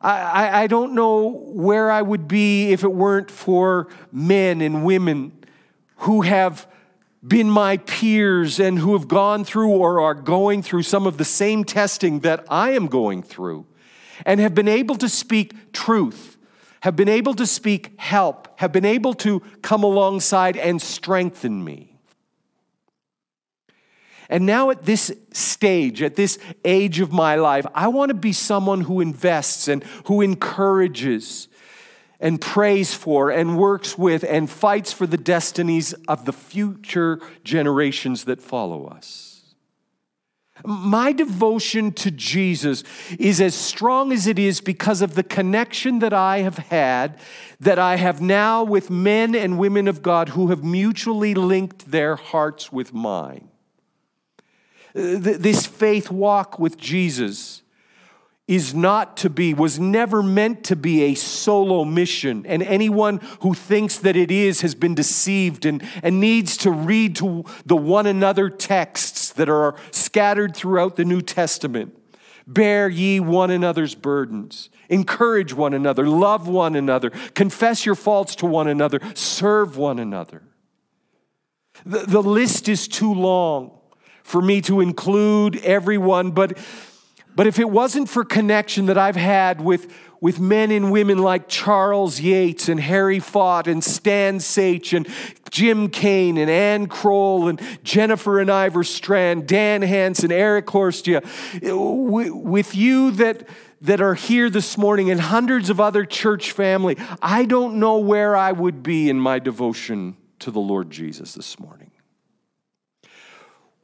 I, 0.00 0.20
I, 0.20 0.62
I 0.62 0.66
don't 0.66 0.94
know 0.94 1.28
where 1.28 1.90
I 1.90 2.02
would 2.02 2.26
be 2.26 2.72
if 2.72 2.82
it 2.82 2.92
weren't 2.92 3.30
for 3.30 3.88
men 4.12 4.60
and 4.60 4.84
women 4.84 5.32
who 5.98 6.22
have 6.22 6.66
been 7.26 7.48
my 7.48 7.78
peers 7.78 8.60
and 8.60 8.78
who 8.78 8.92
have 8.92 9.08
gone 9.08 9.44
through 9.44 9.70
or 9.70 10.00
are 10.00 10.14
going 10.14 10.62
through 10.62 10.82
some 10.82 11.06
of 11.06 11.16
the 11.16 11.24
same 11.24 11.64
testing 11.64 12.20
that 12.20 12.44
I 12.50 12.72
am 12.72 12.86
going 12.86 13.22
through 13.22 13.66
and 14.26 14.40
have 14.40 14.54
been 14.54 14.68
able 14.68 14.96
to 14.96 15.08
speak 15.08 15.72
truth, 15.72 16.33
have 16.84 16.96
been 16.96 17.08
able 17.08 17.32
to 17.32 17.46
speak 17.46 17.98
help, 17.98 18.46
have 18.60 18.70
been 18.70 18.84
able 18.84 19.14
to 19.14 19.40
come 19.62 19.82
alongside 19.82 20.54
and 20.54 20.82
strengthen 20.82 21.64
me. 21.64 21.96
And 24.28 24.44
now, 24.44 24.68
at 24.68 24.82
this 24.82 25.10
stage, 25.32 26.02
at 26.02 26.14
this 26.14 26.38
age 26.62 27.00
of 27.00 27.10
my 27.10 27.36
life, 27.36 27.64
I 27.74 27.88
want 27.88 28.10
to 28.10 28.14
be 28.14 28.34
someone 28.34 28.82
who 28.82 29.00
invests 29.00 29.66
and 29.66 29.82
who 30.08 30.20
encourages 30.20 31.48
and 32.20 32.38
prays 32.38 32.92
for 32.92 33.30
and 33.30 33.56
works 33.56 33.96
with 33.96 34.22
and 34.22 34.50
fights 34.50 34.92
for 34.92 35.06
the 35.06 35.16
destinies 35.16 35.94
of 36.06 36.26
the 36.26 36.34
future 36.34 37.18
generations 37.44 38.24
that 38.24 38.42
follow 38.42 38.88
us. 38.88 39.33
My 40.64 41.12
devotion 41.12 41.90
to 41.92 42.12
Jesus 42.12 42.84
is 43.18 43.40
as 43.40 43.56
strong 43.56 44.12
as 44.12 44.28
it 44.28 44.38
is 44.38 44.60
because 44.60 45.02
of 45.02 45.14
the 45.14 45.24
connection 45.24 45.98
that 45.98 46.12
I 46.12 46.40
have 46.40 46.58
had, 46.58 47.18
that 47.58 47.78
I 47.78 47.96
have 47.96 48.20
now 48.20 48.62
with 48.62 48.88
men 48.88 49.34
and 49.34 49.58
women 49.58 49.88
of 49.88 50.00
God 50.00 50.30
who 50.30 50.48
have 50.48 50.62
mutually 50.62 51.34
linked 51.34 51.90
their 51.90 52.14
hearts 52.14 52.70
with 52.70 52.94
mine. 52.94 53.48
Uh, 54.94 55.18
this 55.18 55.66
faith 55.66 56.08
walk 56.08 56.60
with 56.60 56.78
Jesus 56.78 57.63
is 58.46 58.74
not 58.74 59.16
to 59.16 59.30
be, 59.30 59.54
was 59.54 59.80
never 59.80 60.22
meant 60.22 60.64
to 60.64 60.76
be 60.76 61.04
a 61.04 61.14
solo 61.14 61.84
mission. 61.84 62.44
And 62.46 62.62
anyone 62.62 63.20
who 63.40 63.54
thinks 63.54 63.98
that 64.00 64.16
it 64.16 64.30
is 64.30 64.60
has 64.60 64.74
been 64.74 64.94
deceived 64.94 65.64
and, 65.64 65.82
and 66.02 66.20
needs 66.20 66.58
to 66.58 66.70
read 66.70 67.16
to 67.16 67.44
the 67.64 67.76
one 67.76 68.06
another 68.06 68.50
texts 68.50 69.32
that 69.32 69.48
are 69.48 69.76
scattered 69.90 70.54
throughout 70.54 70.96
the 70.96 71.06
New 71.06 71.22
Testament. 71.22 71.98
Bear 72.46 72.90
ye 72.90 73.18
one 73.18 73.50
another's 73.50 73.94
burdens, 73.94 74.68
encourage 74.90 75.54
one 75.54 75.72
another, 75.72 76.06
love 76.06 76.46
one 76.46 76.76
another, 76.76 77.08
confess 77.34 77.86
your 77.86 77.94
faults 77.94 78.36
to 78.36 78.46
one 78.46 78.68
another, 78.68 79.00
serve 79.14 79.78
one 79.78 79.98
another. 79.98 80.42
The, 81.86 82.00
the 82.00 82.22
list 82.22 82.68
is 82.68 82.86
too 82.86 83.14
long 83.14 83.78
for 84.22 84.42
me 84.42 84.60
to 84.62 84.82
include 84.82 85.56
everyone, 85.64 86.32
but 86.32 86.58
but 87.36 87.46
if 87.46 87.58
it 87.58 87.68
wasn't 87.68 88.08
for 88.08 88.24
connection 88.24 88.86
that 88.86 88.98
I've 88.98 89.16
had 89.16 89.60
with, 89.60 89.92
with 90.20 90.38
men 90.38 90.70
and 90.70 90.92
women 90.92 91.18
like 91.18 91.48
Charles 91.48 92.20
Yates 92.20 92.68
and 92.68 92.78
Harry 92.80 93.18
Fott 93.18 93.66
and 93.66 93.82
Stan 93.82 94.40
Sach 94.40 94.92
and 94.92 95.08
Jim 95.50 95.88
Kane 95.88 96.38
and 96.38 96.50
Ann 96.50 96.86
Kroll 96.86 97.48
and 97.48 97.60
Jennifer 97.82 98.40
and 98.40 98.50
Ivor 98.50 98.84
Strand, 98.84 99.46
Dan 99.46 99.82
Hanson, 99.82 100.32
Eric 100.32 100.66
Horstia, 100.66 101.22
with 101.62 102.74
you 102.74 103.10
that, 103.12 103.48
that 103.80 104.00
are 104.00 104.14
here 104.14 104.48
this 104.48 104.78
morning 104.78 105.10
and 105.10 105.20
hundreds 105.20 105.70
of 105.70 105.80
other 105.80 106.04
church 106.04 106.52
family, 106.52 106.96
I 107.20 107.44
don't 107.44 107.78
know 107.80 107.98
where 107.98 108.36
I 108.36 108.52
would 108.52 108.82
be 108.82 109.10
in 109.10 109.18
my 109.18 109.38
devotion 109.38 110.16
to 110.38 110.50
the 110.50 110.60
Lord 110.60 110.90
Jesus 110.90 111.34
this 111.34 111.58
morning. 111.58 111.90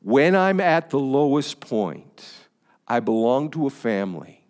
When 0.03 0.35
I'm 0.35 0.61
at 0.61 0.91
the 0.91 0.99
lowest 0.99 1.61
point, 1.61 2.40
I 2.91 2.99
belong 2.99 3.53
to 3.53 3.69
a 3.69 3.71
family 3.71 4.43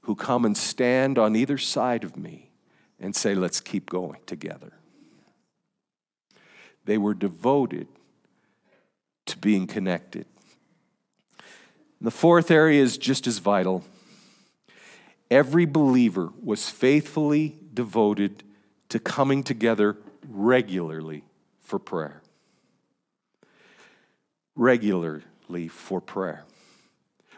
who 0.00 0.14
come 0.14 0.46
and 0.46 0.56
stand 0.56 1.18
on 1.18 1.36
either 1.36 1.58
side 1.58 2.04
of 2.04 2.16
me 2.16 2.48
and 2.98 3.14
say, 3.14 3.34
let's 3.34 3.60
keep 3.60 3.90
going 3.90 4.20
together. 4.24 4.72
They 6.86 6.96
were 6.96 7.12
devoted 7.12 7.86
to 9.26 9.36
being 9.36 9.66
connected. 9.66 10.24
The 12.00 12.10
fourth 12.10 12.50
area 12.50 12.82
is 12.82 12.96
just 12.96 13.26
as 13.26 13.36
vital. 13.36 13.84
Every 15.30 15.66
believer 15.66 16.30
was 16.42 16.70
faithfully 16.70 17.58
devoted 17.74 18.42
to 18.88 19.00
coming 19.00 19.42
together 19.42 19.98
regularly 20.26 21.24
for 21.60 21.78
prayer. 21.78 22.22
Regularly 24.56 25.68
for 25.68 26.00
prayer. 26.00 26.46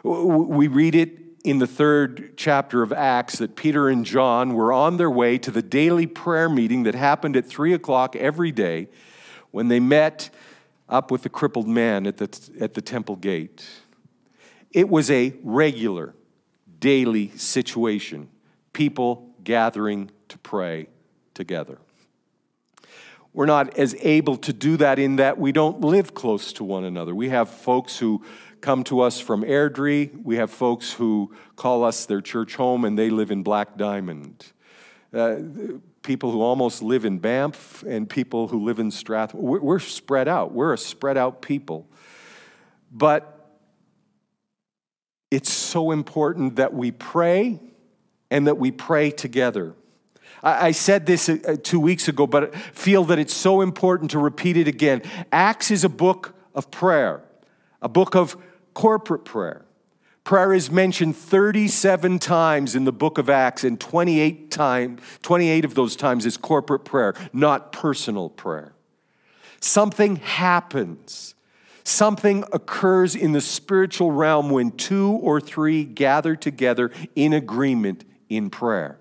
We 0.04 0.68
read 0.68 0.94
it 0.94 1.18
in 1.44 1.60
the 1.60 1.66
third 1.66 2.34
chapter 2.36 2.82
of 2.82 2.92
Acts 2.92 3.38
that 3.38 3.56
Peter 3.56 3.88
and 3.88 4.04
John 4.04 4.52
were 4.52 4.70
on 4.70 4.98
their 4.98 5.10
way 5.10 5.38
to 5.38 5.50
the 5.50 5.62
daily 5.62 6.06
prayer 6.06 6.50
meeting 6.50 6.82
that 6.82 6.94
happened 6.94 7.38
at 7.38 7.46
three 7.46 7.72
o'clock 7.72 8.14
every 8.14 8.52
day 8.52 8.88
when 9.50 9.68
they 9.68 9.80
met 9.80 10.28
up 10.90 11.10
with 11.10 11.22
the 11.22 11.30
crippled 11.30 11.66
man 11.66 12.06
at 12.06 12.18
the, 12.18 12.50
at 12.60 12.74
the 12.74 12.82
temple 12.82 13.16
gate. 13.16 13.64
It 14.72 14.90
was 14.90 15.10
a 15.10 15.32
regular, 15.42 16.14
daily 16.80 17.30
situation, 17.36 18.28
people 18.74 19.30
gathering 19.42 20.10
to 20.28 20.36
pray 20.36 20.88
together. 21.32 21.78
We're 23.32 23.46
not 23.46 23.78
as 23.78 23.96
able 24.00 24.36
to 24.36 24.52
do 24.52 24.76
that 24.76 24.98
in 24.98 25.16
that 25.16 25.38
we 25.38 25.50
don't 25.50 25.80
live 25.80 26.14
close 26.14 26.52
to 26.54 26.64
one 26.64 26.84
another. 26.84 27.14
We 27.14 27.30
have 27.30 27.48
folks 27.48 27.98
who 27.98 28.22
come 28.64 28.83
to 28.83 29.03
us 29.03 29.20
from 29.20 29.42
Airdrie. 29.42 30.11
We 30.22 30.37
have 30.37 30.50
folks 30.50 30.90
who 30.90 31.35
call 31.55 31.85
us 31.85 32.07
their 32.07 32.22
church 32.22 32.57
home 32.57 32.87
and 32.87 32.98
they 32.98 33.11
live 33.11 33.31
in 33.31 33.42
Black 33.42 33.77
Diamond. 33.77 34.53
Uh, 35.12 35.37
people 36.03 36.31
who 36.31 36.40
almost 36.40 36.83
live 36.83 37.05
in 37.05 37.18
Banff 37.18 37.83
and 37.87 38.09
people 38.09 38.48
who 38.48 38.64
live 38.64 38.79
in 38.79 38.90
Strathmore. 38.90 39.42
We're, 39.42 39.61
we're 39.61 39.79
spread 39.81 40.29
out. 40.29 40.53
We're 40.53 40.72
a 40.72 40.79
spread 40.79 41.18
out 41.18 41.42
people. 41.42 41.87
But 42.90 43.55
it's 45.31 45.53
so 45.53 45.90
important 45.90 46.57
that 46.57 46.72
we 46.72 46.90
pray 46.90 47.61
and 48.31 48.46
that 48.46 48.57
we 48.57 48.70
pray 48.70 49.11
together. 49.11 49.74
I 50.42 50.72
said 50.72 51.05
this 51.05 51.29
uh, 51.29 51.57
two 51.62 51.81
weeks 51.81 52.09
ago, 52.09 52.27
but 52.27 52.55
feel 52.55 53.05
that 53.05 53.18
it's 53.18 53.35
so 53.35 53.61
important 53.61 54.12
to 54.12 54.18
repeat 54.18 54.57
it 54.57 54.68
again. 54.68 55.03
Acts 55.33 55.70
is 55.70 55.85
a 55.85 55.88
book 55.90 56.35
of 56.55 56.70
prayer, 56.70 57.22
a 57.83 57.90
book 57.90 58.16
of 58.16 58.38
corporate 58.74 59.24
prayer. 59.24 59.64
Prayer 60.24 60.54
is 60.54 60.70
mentioned 60.70 61.16
37 61.16 62.18
times 62.18 62.74
in 62.74 62.84
the 62.84 62.92
book 62.92 63.18
of 63.18 63.28
Acts, 63.28 63.62
and 63.62 63.78
28, 63.78 64.50
time, 64.50 64.98
28 65.22 65.66
of 65.66 65.74
those 65.74 65.96
times 65.96 66.24
is 66.24 66.38
corporate 66.38 66.84
prayer, 66.84 67.14
not 67.32 67.72
personal 67.72 68.30
prayer. 68.30 68.72
Something 69.60 70.16
happens. 70.16 71.34
Something 71.84 72.44
occurs 72.52 73.14
in 73.14 73.32
the 73.32 73.42
spiritual 73.42 74.12
realm 74.12 74.48
when 74.48 74.70
two 74.70 75.10
or 75.10 75.42
three 75.42 75.84
gather 75.84 76.34
together 76.34 76.90
in 77.14 77.34
agreement 77.34 78.04
in 78.30 78.48
prayer. 78.48 78.98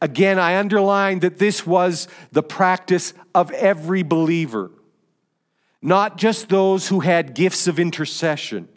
Again, 0.00 0.38
I 0.38 0.58
underline 0.58 1.20
that 1.20 1.38
this 1.38 1.66
was 1.66 2.08
the 2.32 2.42
practice 2.42 3.12
of 3.34 3.50
every 3.52 4.02
believer 4.02 4.70
not 5.86 6.18
just 6.18 6.48
those 6.48 6.88
who 6.88 6.98
had 6.98 7.32
gifts 7.32 7.68
of 7.68 7.78
intercession, 7.78 8.68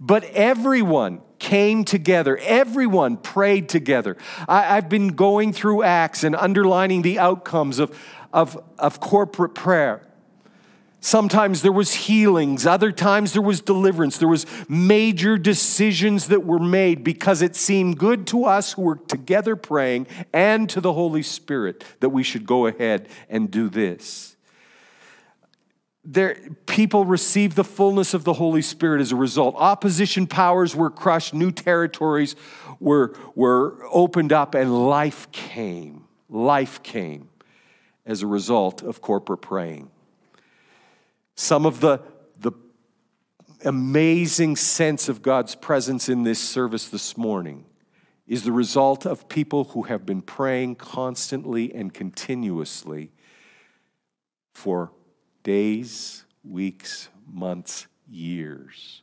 but 0.00 0.24
everyone 0.32 1.20
came 1.38 1.84
together. 1.84 2.38
Everyone 2.38 3.18
prayed 3.18 3.68
together. 3.68 4.16
I, 4.48 4.76
have 4.76 4.88
been 4.88 5.08
going 5.08 5.52
through 5.52 5.82
Acts 5.82 6.24
and 6.24 6.34
underlining 6.34 7.02
the 7.02 7.18
outcomes 7.18 7.78
of, 7.78 7.94
of, 8.32 8.58
of 8.78 8.98
corporate 8.98 9.54
prayer. 9.54 10.00
Sometimes 11.00 11.60
there 11.60 11.70
was 11.70 11.92
healings, 11.92 12.64
other 12.64 12.92
times 12.92 13.34
there 13.34 13.42
was 13.42 13.60
deliverance. 13.60 14.16
There 14.16 14.26
was 14.26 14.46
major 14.66 15.36
decisions 15.36 16.28
that 16.28 16.46
were 16.46 16.58
made 16.58 17.04
because 17.04 17.42
it 17.42 17.56
seemed 17.56 17.98
good 17.98 18.26
to 18.28 18.46
us 18.46 18.72
who 18.72 18.82
were 18.82 18.96
together 18.96 19.54
praying 19.54 20.06
and 20.32 20.70
to 20.70 20.80
the 20.80 20.94
Holy 20.94 21.22
Spirit 21.22 21.84
that 22.00 22.08
we 22.08 22.22
should 22.22 22.46
go 22.46 22.66
ahead 22.66 23.06
and 23.28 23.50
do 23.50 23.68
this 23.68 24.33
there, 26.04 26.36
people 26.66 27.04
received 27.04 27.56
the 27.56 27.64
fullness 27.64 28.12
of 28.12 28.24
the 28.24 28.34
Holy 28.34 28.62
Spirit 28.62 29.00
as 29.00 29.12
a 29.12 29.16
result. 29.16 29.54
Opposition 29.56 30.26
powers 30.26 30.76
were 30.76 30.90
crushed, 30.90 31.32
new 31.32 31.50
territories 31.50 32.36
were, 32.78 33.16
were 33.34 33.78
opened 33.90 34.32
up, 34.32 34.54
and 34.54 34.86
life 34.86 35.30
came. 35.32 36.04
Life 36.28 36.82
came 36.82 37.30
as 38.04 38.22
a 38.22 38.26
result 38.26 38.82
of 38.82 39.00
corporate 39.00 39.40
praying. 39.40 39.90
Some 41.36 41.64
of 41.64 41.80
the, 41.80 42.00
the 42.38 42.52
amazing 43.64 44.56
sense 44.56 45.08
of 45.08 45.22
God's 45.22 45.54
presence 45.54 46.08
in 46.08 46.22
this 46.22 46.38
service 46.38 46.88
this 46.88 47.16
morning 47.16 47.64
is 48.26 48.44
the 48.44 48.52
result 48.52 49.06
of 49.06 49.28
people 49.28 49.64
who 49.64 49.82
have 49.84 50.04
been 50.04 50.22
praying 50.22 50.76
constantly 50.76 51.72
and 51.74 51.92
continuously 51.92 53.10
for 54.52 54.92
days, 55.44 56.24
weeks, 56.42 57.08
months, 57.32 57.86
years 58.10 59.02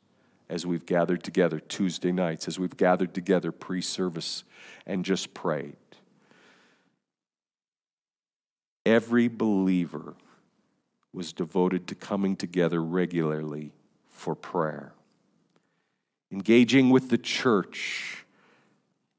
as 0.50 0.66
we've 0.66 0.86
gathered 0.86 1.24
together 1.24 1.62
Tuesday 1.62 2.12
nights, 2.12 2.46
as 2.46 2.60
we've 2.60 2.76
gathered 2.76 3.14
together 3.14 3.54
pre 3.54 3.82
service 3.82 4.44
and 4.86 5.06
just 5.06 5.34
prayed. 5.34 5.78
Every 8.86 9.30
believer 9.30 10.16
was 11.14 11.32
devoted 11.32 11.88
to 11.88 11.96
coming 11.96 12.36
together 12.36 12.84
regularly 12.84 13.72
for 14.10 14.36
prayer. 14.36 14.94
Engaging 16.32 16.90
with 16.90 17.10
the 17.10 17.18
church 17.18 18.26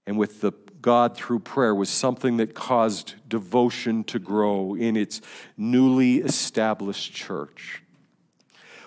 and 0.06 0.18
with 0.18 0.42
the 0.42 0.52
God 0.82 1.16
through 1.16 1.38
prayer 1.38 1.74
was 1.74 1.88
something 1.88 2.36
that 2.38 2.54
caused 2.54 3.14
devotion 3.28 4.02
to 4.04 4.18
grow 4.18 4.74
in 4.74 4.96
its 4.96 5.20
newly 5.56 6.16
established 6.16 7.14
church. 7.14 7.82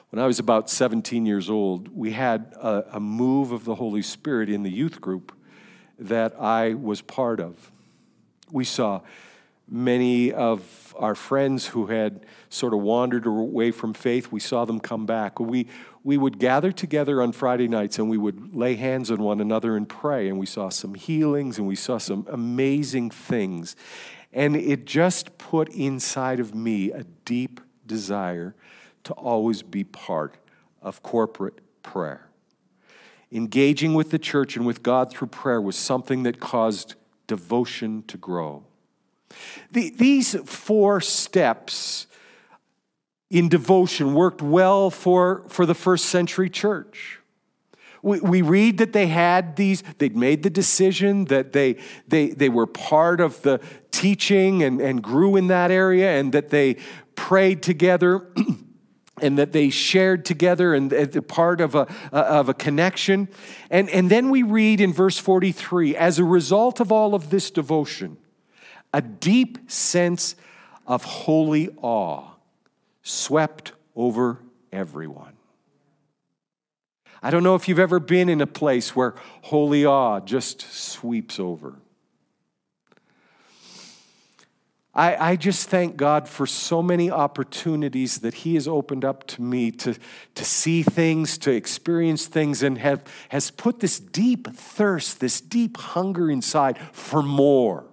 When 0.09 0.21
I 0.21 0.27
was 0.27 0.37
about 0.37 0.69
17 0.69 1.25
years 1.25 1.49
old, 1.49 1.87
we 1.95 2.11
had 2.11 2.53
a, 2.61 2.97
a, 2.97 2.99
move 2.99 3.51
of 3.51 3.65
the 3.65 3.75
Holy 3.75 4.01
Spirit 4.01 4.49
in 4.49 4.63
the 4.63 4.69
youth 4.69 5.01
group 5.01 5.33
that 5.97 6.39
I 6.39 6.73
was 6.73 7.01
part 7.01 7.39
of. 7.39 7.71
We 8.51 8.65
saw 8.65 9.01
many 9.67 10.31
of 10.31 10.95
our 10.99 11.15
friends 11.15 11.67
who 11.67 11.87
had 11.87 12.25
sort 12.49 12.73
of 12.73 12.81
wandered 12.81 13.25
away 13.25 13.71
from 13.71 13.93
faith, 13.93 14.31
we 14.31 14.39
saw 14.39 14.65
them 14.65 14.79
come 14.79 15.05
back. 15.05 15.39
We, 15.39 15.67
we 16.05 16.17
would 16.17 16.37
gather 16.37 16.71
together 16.71 17.19
on 17.19 17.31
Friday 17.31 17.67
nights 17.67 17.97
and 17.97 18.07
we 18.07 18.17
would 18.17 18.55
lay 18.55 18.75
hands 18.75 19.09
on 19.09 19.17
one 19.17 19.41
another 19.41 19.75
and 19.75 19.89
pray. 19.89 20.29
And 20.29 20.37
we 20.37 20.45
saw 20.45 20.69
some 20.69 20.93
healings 20.93 21.57
and 21.57 21.67
we 21.67 21.75
saw 21.75 21.97
some 21.97 22.27
amazing 22.29 23.09
things. 23.09 23.75
And 24.31 24.55
it 24.55 24.85
just 24.85 25.39
put 25.39 25.67
inside 25.69 26.39
of 26.39 26.53
me 26.53 26.91
a 26.91 27.05
deep 27.25 27.59
desire 27.87 28.53
to 29.05 29.13
always 29.13 29.63
be 29.63 29.83
part 29.83 30.35
of 30.79 31.01
corporate 31.01 31.59
prayer. 31.81 32.29
Engaging 33.31 33.95
with 33.95 34.11
the 34.11 34.19
church 34.19 34.55
and 34.55 34.63
with 34.63 34.83
God 34.83 35.09
through 35.09 35.29
prayer 35.29 35.59
was 35.59 35.75
something 35.75 36.21
that 36.21 36.39
caused 36.39 36.93
devotion 37.25 38.03
to 38.03 38.17
grow. 38.17 38.63
The, 39.71 39.89
these 39.89 40.35
four 40.45 41.01
steps 41.01 42.05
in 43.35 43.49
devotion 43.49 44.13
worked 44.13 44.41
well 44.41 44.89
for, 44.89 45.43
for 45.49 45.65
the 45.65 45.73
first 45.73 46.05
century 46.05 46.49
church. 46.49 47.19
We, 48.01 48.21
we 48.21 48.41
read 48.41 48.77
that 48.77 48.93
they 48.93 49.07
had 49.07 49.57
these, 49.57 49.83
they'd 49.97 50.15
made 50.15 50.41
the 50.41 50.49
decision, 50.49 51.25
that 51.25 51.51
they, 51.51 51.75
they, 52.07 52.29
they 52.29 52.47
were 52.47 52.65
part 52.65 53.19
of 53.19 53.41
the 53.41 53.59
teaching 53.91 54.63
and, 54.63 54.79
and 54.79 55.03
grew 55.03 55.35
in 55.35 55.47
that 55.47 55.69
area, 55.69 56.17
and 56.17 56.31
that 56.31 56.49
they 56.49 56.77
prayed 57.15 57.61
together. 57.61 58.25
and 59.21 59.37
that 59.37 59.53
they 59.53 59.69
shared 59.69 60.25
together 60.25 60.73
and 60.73 61.25
part 61.29 61.61
of 61.61 61.73
a, 61.73 61.87
of 62.11 62.49
a 62.49 62.53
connection. 62.53 63.29
And, 63.69 63.89
and 63.89 64.11
then 64.11 64.29
we 64.29 64.43
read 64.43 64.81
in 64.81 64.91
verse 64.91 65.17
43 65.17 65.95
as 65.95 66.19
a 66.19 66.25
result 66.25 66.81
of 66.81 66.91
all 66.91 67.15
of 67.15 67.29
this 67.29 67.49
devotion, 67.49 68.17
a 68.93 69.01
deep 69.01 69.71
sense 69.71 70.35
of 70.85 71.05
holy 71.05 71.69
awe 71.81 72.34
swept 73.05 73.71
over 73.95 74.39
everyone. 74.73 75.33
I 77.21 77.29
don't 77.29 77.43
know 77.43 77.55
if 77.55 77.69
you've 77.69 77.79
ever 77.79 77.99
been 77.99 78.29
in 78.29 78.41
a 78.41 78.47
place 78.47 78.95
where 78.95 79.13
holy 79.43 79.85
awe 79.85 80.19
just 80.19 80.61
sweeps 80.73 81.39
over. 81.39 81.75
I, 84.93 85.31
I, 85.31 85.35
just 85.35 85.69
thank 85.69 85.97
God 85.97 86.27
for 86.27 86.47
so 86.47 86.81
many 86.81 87.11
opportunities 87.11 88.19
that 88.19 88.33
He 88.33 88.55
has 88.55 88.65
opened 88.65 89.03
up 89.03 89.27
to 89.27 89.41
me 89.41 89.71
to, 89.71 89.95
to 90.35 90.45
see 90.45 90.83
things, 90.83 91.37
to 91.39 91.51
experience 91.51 92.27
things, 92.27 92.63
and 92.63 92.77
have, 92.77 93.03
has 93.29 93.51
put 93.51 93.81
this 93.81 93.99
deep 93.99 94.47
thirst, 94.47 95.19
this 95.19 95.41
deep 95.41 95.75
hunger 95.77 96.31
inside 96.31 96.77
for 96.93 97.21
more. 97.21 97.85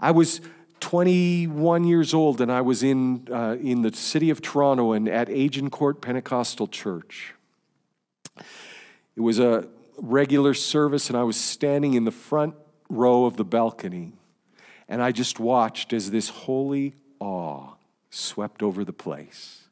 I 0.00 0.10
was 0.10 0.40
21 0.84 1.84
years 1.84 2.12
old 2.12 2.42
and 2.42 2.52
I 2.52 2.60
was 2.60 2.82
in, 2.82 3.26
uh, 3.32 3.56
in 3.58 3.80
the 3.80 3.96
city 3.96 4.28
of 4.28 4.42
Toronto 4.42 4.92
and 4.92 5.08
at 5.08 5.30
Agincourt 5.30 6.02
Pentecostal 6.02 6.66
Church. 6.66 7.32
It 9.16 9.22
was 9.22 9.38
a 9.38 9.66
regular 9.96 10.52
service 10.52 11.08
and 11.08 11.16
I 11.16 11.22
was 11.22 11.38
standing 11.38 11.94
in 11.94 12.04
the 12.04 12.10
front 12.10 12.54
row 12.90 13.24
of 13.24 13.38
the 13.38 13.46
balcony 13.46 14.12
and 14.86 15.00
I 15.00 15.10
just 15.10 15.40
watched 15.40 15.94
as 15.94 16.10
this 16.10 16.28
holy 16.28 16.92
awe 17.18 17.76
swept 18.10 18.62
over 18.62 18.84
the 18.84 18.92
place. 18.92 19.62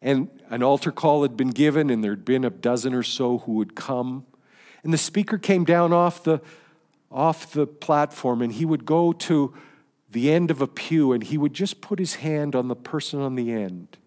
And 0.00 0.30
an 0.48 0.62
altar 0.62 0.92
call 0.92 1.22
had 1.22 1.36
been 1.36 1.50
given, 1.50 1.90
and 1.90 2.02
there'd 2.02 2.24
been 2.24 2.44
a 2.44 2.50
dozen 2.50 2.94
or 2.94 3.02
so 3.02 3.38
who 3.38 3.52
would 3.52 3.74
come. 3.74 4.24
And 4.82 4.94
the 4.94 4.98
speaker 4.98 5.36
came 5.36 5.64
down 5.64 5.92
off 5.92 6.24
the, 6.24 6.40
off 7.10 7.52
the 7.52 7.66
platform 7.66 8.40
and 8.40 8.50
he 8.50 8.64
would 8.64 8.86
go 8.86 9.12
to 9.12 9.54
the 10.14 10.30
end 10.30 10.52
of 10.52 10.62
a 10.62 10.66
pew 10.68 11.12
and 11.12 11.24
he 11.24 11.36
would 11.36 11.52
just 11.52 11.80
put 11.80 11.98
his 11.98 12.14
hand 12.14 12.54
on 12.54 12.68
the 12.68 12.76
person 12.76 13.20
on 13.20 13.34
the 13.34 13.52
end 13.52 13.98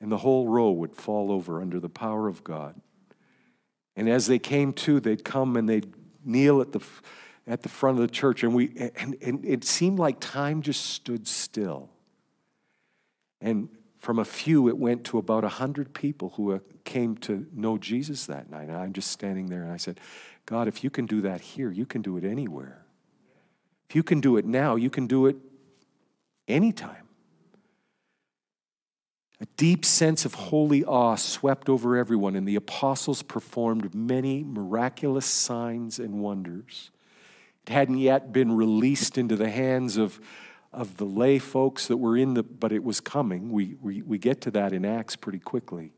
and 0.00 0.10
the 0.10 0.18
whole 0.18 0.48
row 0.48 0.70
would 0.70 0.94
fall 0.94 1.30
over 1.30 1.62
under 1.62 1.78
the 1.78 1.88
power 1.88 2.26
of 2.26 2.42
God. 2.42 2.74
And 3.94 4.08
as 4.08 4.26
they 4.26 4.40
came 4.40 4.72
to, 4.72 4.98
they'd 4.98 5.24
come 5.24 5.56
and 5.56 5.68
they'd 5.68 5.94
kneel 6.24 6.60
at 6.60 6.72
the, 6.72 6.80
at 7.46 7.62
the 7.62 7.68
front 7.68 7.98
of 7.98 8.02
the 8.02 8.12
church 8.12 8.42
and, 8.42 8.52
we, 8.52 8.90
and, 8.96 9.16
and 9.22 9.44
it 9.44 9.62
seemed 9.62 10.00
like 10.00 10.18
time 10.18 10.60
just 10.60 10.86
stood 10.86 11.28
still. 11.28 11.88
And 13.40 13.68
from 13.98 14.18
a 14.18 14.24
few, 14.24 14.68
it 14.68 14.76
went 14.76 15.04
to 15.04 15.18
about 15.18 15.44
100 15.44 15.94
people 15.94 16.30
who 16.30 16.52
uh, 16.52 16.58
came 16.82 17.16
to 17.18 17.46
know 17.54 17.78
Jesus 17.78 18.26
that 18.26 18.50
night. 18.50 18.68
And 18.68 18.76
I'm 18.76 18.92
just 18.92 19.12
standing 19.12 19.46
there 19.50 19.62
and 19.62 19.70
I 19.70 19.76
said, 19.76 20.00
God, 20.46 20.66
if 20.66 20.82
you 20.82 20.90
can 20.90 21.06
do 21.06 21.20
that 21.20 21.40
here, 21.40 21.70
you 21.70 21.86
can 21.86 22.02
do 22.02 22.16
it 22.16 22.24
anywhere. 22.24 22.83
You 23.94 24.02
can 24.02 24.20
do 24.20 24.36
it 24.36 24.44
now, 24.44 24.74
you 24.74 24.90
can 24.90 25.06
do 25.06 25.26
it 25.26 25.36
anytime. 26.48 27.08
A 29.40 29.46
deep 29.56 29.84
sense 29.84 30.24
of 30.24 30.34
holy 30.34 30.84
awe 30.84 31.16
swept 31.16 31.68
over 31.68 31.96
everyone, 31.96 32.34
and 32.34 32.46
the 32.46 32.56
apostles 32.56 33.22
performed 33.22 33.94
many 33.94 34.42
miraculous 34.42 35.26
signs 35.26 35.98
and 35.98 36.20
wonders. 36.20 36.90
It 37.66 37.72
hadn't 37.72 37.98
yet 37.98 38.32
been 38.32 38.56
released 38.56 39.16
into 39.16 39.36
the 39.36 39.50
hands 39.50 39.96
of, 39.96 40.20
of 40.72 40.96
the 40.96 41.04
lay 41.04 41.38
folks 41.38 41.86
that 41.86 41.96
were 41.96 42.16
in 42.16 42.34
the, 42.34 42.42
but 42.42 42.72
it 42.72 42.82
was 42.82 43.00
coming. 43.00 43.52
We, 43.52 43.76
we, 43.80 44.02
we 44.02 44.18
get 44.18 44.40
to 44.42 44.50
that 44.52 44.72
in 44.72 44.84
Acts 44.84 45.14
pretty 45.14 45.38
quickly. 45.38 45.92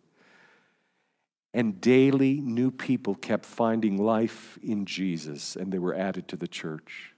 And 1.54 1.80
daily 1.80 2.40
new 2.40 2.70
people 2.70 3.14
kept 3.14 3.46
finding 3.46 3.96
life 3.96 4.58
in 4.62 4.84
Jesus 4.84 5.56
and 5.56 5.72
they 5.72 5.78
were 5.78 5.94
added 5.94 6.28
to 6.28 6.36
the 6.36 6.46
church. 6.46 7.15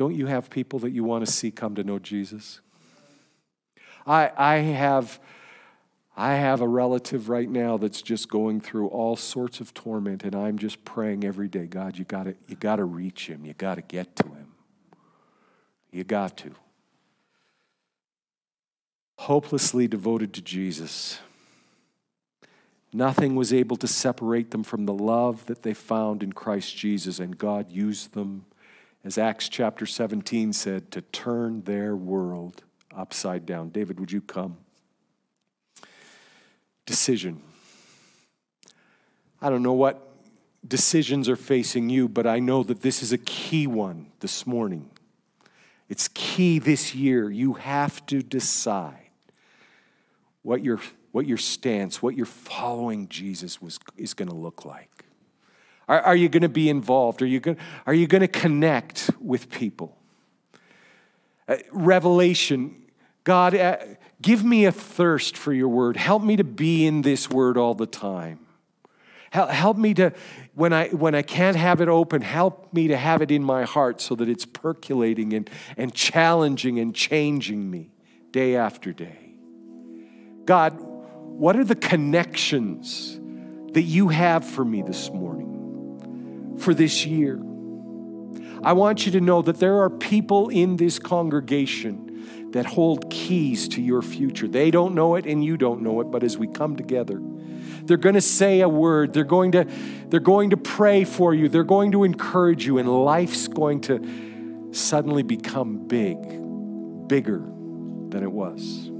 Don't 0.00 0.14
you 0.14 0.24
have 0.24 0.48
people 0.48 0.78
that 0.78 0.92
you 0.92 1.04
want 1.04 1.26
to 1.26 1.30
see 1.30 1.50
come 1.50 1.74
to 1.74 1.84
know 1.84 1.98
Jesus? 1.98 2.62
I, 4.06 4.30
I, 4.34 4.54
have, 4.56 5.20
I 6.16 6.36
have 6.36 6.62
a 6.62 6.66
relative 6.66 7.28
right 7.28 7.50
now 7.50 7.76
that's 7.76 8.00
just 8.00 8.30
going 8.30 8.62
through 8.62 8.88
all 8.88 9.14
sorts 9.14 9.60
of 9.60 9.74
torment, 9.74 10.24
and 10.24 10.34
I'm 10.34 10.56
just 10.56 10.86
praying 10.86 11.24
every 11.24 11.48
day 11.48 11.66
God, 11.66 11.98
you 11.98 12.06
got 12.06 12.28
you 12.48 12.56
to 12.56 12.82
reach 12.82 13.26
him, 13.26 13.44
you 13.44 13.52
got 13.52 13.74
to 13.74 13.82
get 13.82 14.16
to 14.16 14.28
him. 14.28 14.46
You 15.92 16.04
got 16.04 16.34
to. 16.38 16.52
Hopelessly 19.18 19.86
devoted 19.86 20.32
to 20.32 20.40
Jesus. 20.40 21.20
Nothing 22.90 23.36
was 23.36 23.52
able 23.52 23.76
to 23.76 23.86
separate 23.86 24.50
them 24.50 24.62
from 24.62 24.86
the 24.86 24.94
love 24.94 25.44
that 25.44 25.62
they 25.62 25.74
found 25.74 26.22
in 26.22 26.32
Christ 26.32 26.74
Jesus, 26.74 27.20
and 27.20 27.36
God 27.36 27.70
used 27.70 28.14
them, 28.14 28.46
as 29.04 29.18
Acts 29.18 29.48
chapter 29.48 29.86
17 29.86 30.52
said, 30.52 30.90
to 30.90 31.00
turn 31.00 31.62
their 31.62 31.96
world 31.96 32.62
upside 32.94 33.46
down. 33.46 33.70
David, 33.70 33.98
would 33.98 34.12
you 34.12 34.20
come? 34.20 34.58
Decision. 36.86 37.42
I 39.40 39.48
don't 39.48 39.62
know 39.62 39.72
what 39.72 40.06
decisions 40.66 41.28
are 41.28 41.36
facing 41.36 41.88
you, 41.88 42.08
but 42.08 42.26
I 42.26 42.40
know 42.40 42.62
that 42.62 42.82
this 42.82 43.02
is 43.02 43.12
a 43.12 43.18
key 43.18 43.66
one 43.66 44.06
this 44.20 44.46
morning. 44.46 44.90
It's 45.88 46.08
key 46.08 46.58
this 46.58 46.94
year. 46.94 47.30
You 47.30 47.54
have 47.54 48.04
to 48.06 48.22
decide 48.22 49.10
what 50.42 50.62
you're 50.62 50.80
what 51.12 51.26
your 51.26 51.38
stance, 51.38 52.00
what 52.00 52.16
your 52.16 52.26
following 52.26 53.08
Jesus 53.08 53.60
was, 53.60 53.80
is 53.96 54.14
going 54.14 54.28
to 54.28 54.34
look 54.34 54.64
like. 54.64 55.04
Are, 55.90 56.00
are 56.00 56.16
you 56.16 56.30
going 56.30 56.42
to 56.42 56.48
be 56.48 56.70
involved? 56.70 57.20
Are 57.20 57.26
you 57.26 57.40
going, 57.40 57.58
are 57.86 57.94
you 57.94 58.06
going 58.06 58.22
to 58.22 58.28
connect 58.28 59.10
with 59.20 59.50
people? 59.50 59.96
uh, 61.50 61.56
revelation. 61.72 62.76
God, 63.24 63.54
uh, 63.54 63.76
give 64.22 64.44
me 64.44 64.64
a 64.64 64.72
thirst 64.72 65.36
for 65.36 65.52
your 65.52 65.68
word. 65.68 65.96
Help 65.96 66.22
me 66.22 66.36
to 66.36 66.44
be 66.44 66.86
in 66.86 67.02
this 67.02 67.28
word 67.28 67.58
all 67.58 67.74
the 67.74 67.86
time. 67.86 68.38
Help, 69.30 69.50
help 69.50 69.76
me 69.76 69.92
to, 69.94 70.12
when 70.54 70.72
I, 70.72 70.88
when 70.88 71.14
I 71.14 71.22
can't 71.22 71.56
have 71.56 71.80
it 71.80 71.88
open, 71.88 72.22
help 72.22 72.72
me 72.72 72.88
to 72.88 72.96
have 72.96 73.20
it 73.20 73.30
in 73.30 73.42
my 73.42 73.64
heart 73.64 74.00
so 74.00 74.14
that 74.16 74.28
it's 74.28 74.44
percolating 74.44 75.32
and, 75.32 75.50
and 75.76 75.92
challenging 75.92 76.78
and 76.78 76.94
changing 76.94 77.68
me 77.68 77.90
day 78.30 78.56
after 78.56 78.92
day. 78.92 79.34
God, 80.44 80.76
what 80.78 81.56
are 81.56 81.64
the 81.64 81.76
connections 81.76 83.18
that 83.72 83.82
you 83.82 84.08
have 84.08 84.44
for 84.44 84.64
me 84.64 84.82
this 84.82 85.10
morning, 85.10 85.59
for 86.60 86.74
this 86.74 87.06
year? 87.06 87.40
I 88.62 88.74
want 88.74 89.06
you 89.06 89.12
to 89.12 89.20
know 89.20 89.40
that 89.42 89.58
there 89.58 89.80
are 89.80 89.90
people 89.90 90.48
in 90.50 90.76
this 90.76 90.98
congregation 90.98 92.50
that 92.52 92.66
hold 92.66 93.10
keys 93.10 93.68
to 93.68 93.80
your 93.80 94.02
future. 94.02 94.46
They 94.48 94.70
don't 94.70 94.94
know 94.94 95.14
it 95.14 95.24
and 95.24 95.44
you 95.44 95.56
don't 95.56 95.82
know 95.82 96.00
it, 96.00 96.04
but 96.04 96.22
as 96.22 96.36
we 96.36 96.46
come 96.46 96.76
together, 96.76 97.20
they're 97.84 97.96
going 97.96 98.16
to 98.16 98.20
say 98.20 98.60
a 98.60 98.68
word. 98.68 99.14
They're 99.14 99.24
going 99.24 99.52
to, 99.52 99.66
they're 100.08 100.20
going 100.20 100.50
to 100.50 100.56
pray 100.56 101.04
for 101.04 101.32
you. 101.34 101.48
They're 101.48 101.64
going 101.64 101.92
to 101.92 102.04
encourage 102.04 102.66
you, 102.66 102.78
and 102.78 102.88
life's 102.88 103.48
going 103.48 103.80
to 103.82 104.68
suddenly 104.72 105.22
become 105.22 105.86
big, 105.88 106.18
bigger 107.08 107.38
than 107.38 108.22
it 108.22 108.30
was. 108.30 108.90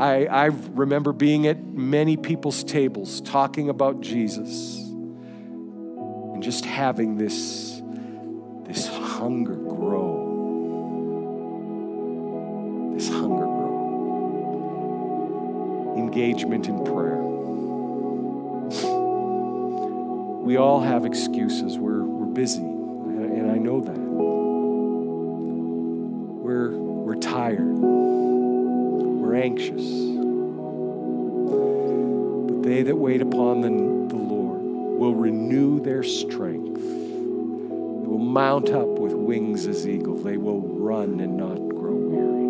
I, 0.00 0.26
I 0.26 0.44
remember 0.46 1.12
being 1.12 1.46
at 1.46 1.62
many 1.62 2.16
people's 2.16 2.64
tables 2.64 3.20
talking 3.20 3.68
about 3.68 4.00
Jesus 4.00 4.89
and 6.40 6.44
just 6.46 6.64
having 6.64 7.18
this, 7.18 7.82
this 8.64 8.88
hunger 8.88 9.56
grow. 9.56 10.38
This 12.94 13.10
hunger 13.10 13.44
grow. 13.44 13.74
Engagement 15.98 16.66
in 16.66 16.82
prayer. 16.82 17.20
We 20.42 20.56
all 20.56 20.80
have 20.80 21.04
excuses. 21.04 21.76
We're, 21.78 22.04
we're 22.04 22.32
busy, 22.32 22.62
and 22.62 23.50
I 23.50 23.56
know 23.56 23.82
that. 23.82 23.98
We're, 26.40 26.70
we're 26.70 27.16
tired. 27.16 27.76
We're 29.20 29.34
anxious. 29.34 29.84
But 32.48 32.62
they 32.62 32.82
that 32.84 32.96
wait 32.96 33.20
upon 33.20 33.60
the, 33.60 33.99
will 35.00 35.14
renew 35.14 35.80
their 35.80 36.02
strength. 36.02 36.78
They 36.78 38.06
will 38.06 38.18
mount 38.18 38.68
up 38.68 38.86
with 38.86 39.14
wings 39.14 39.66
as 39.66 39.88
eagles. 39.88 40.22
They 40.22 40.36
will 40.36 40.60
run 40.60 41.20
and 41.20 41.38
not 41.38 41.56
grow 41.70 41.94
weary. 41.94 42.44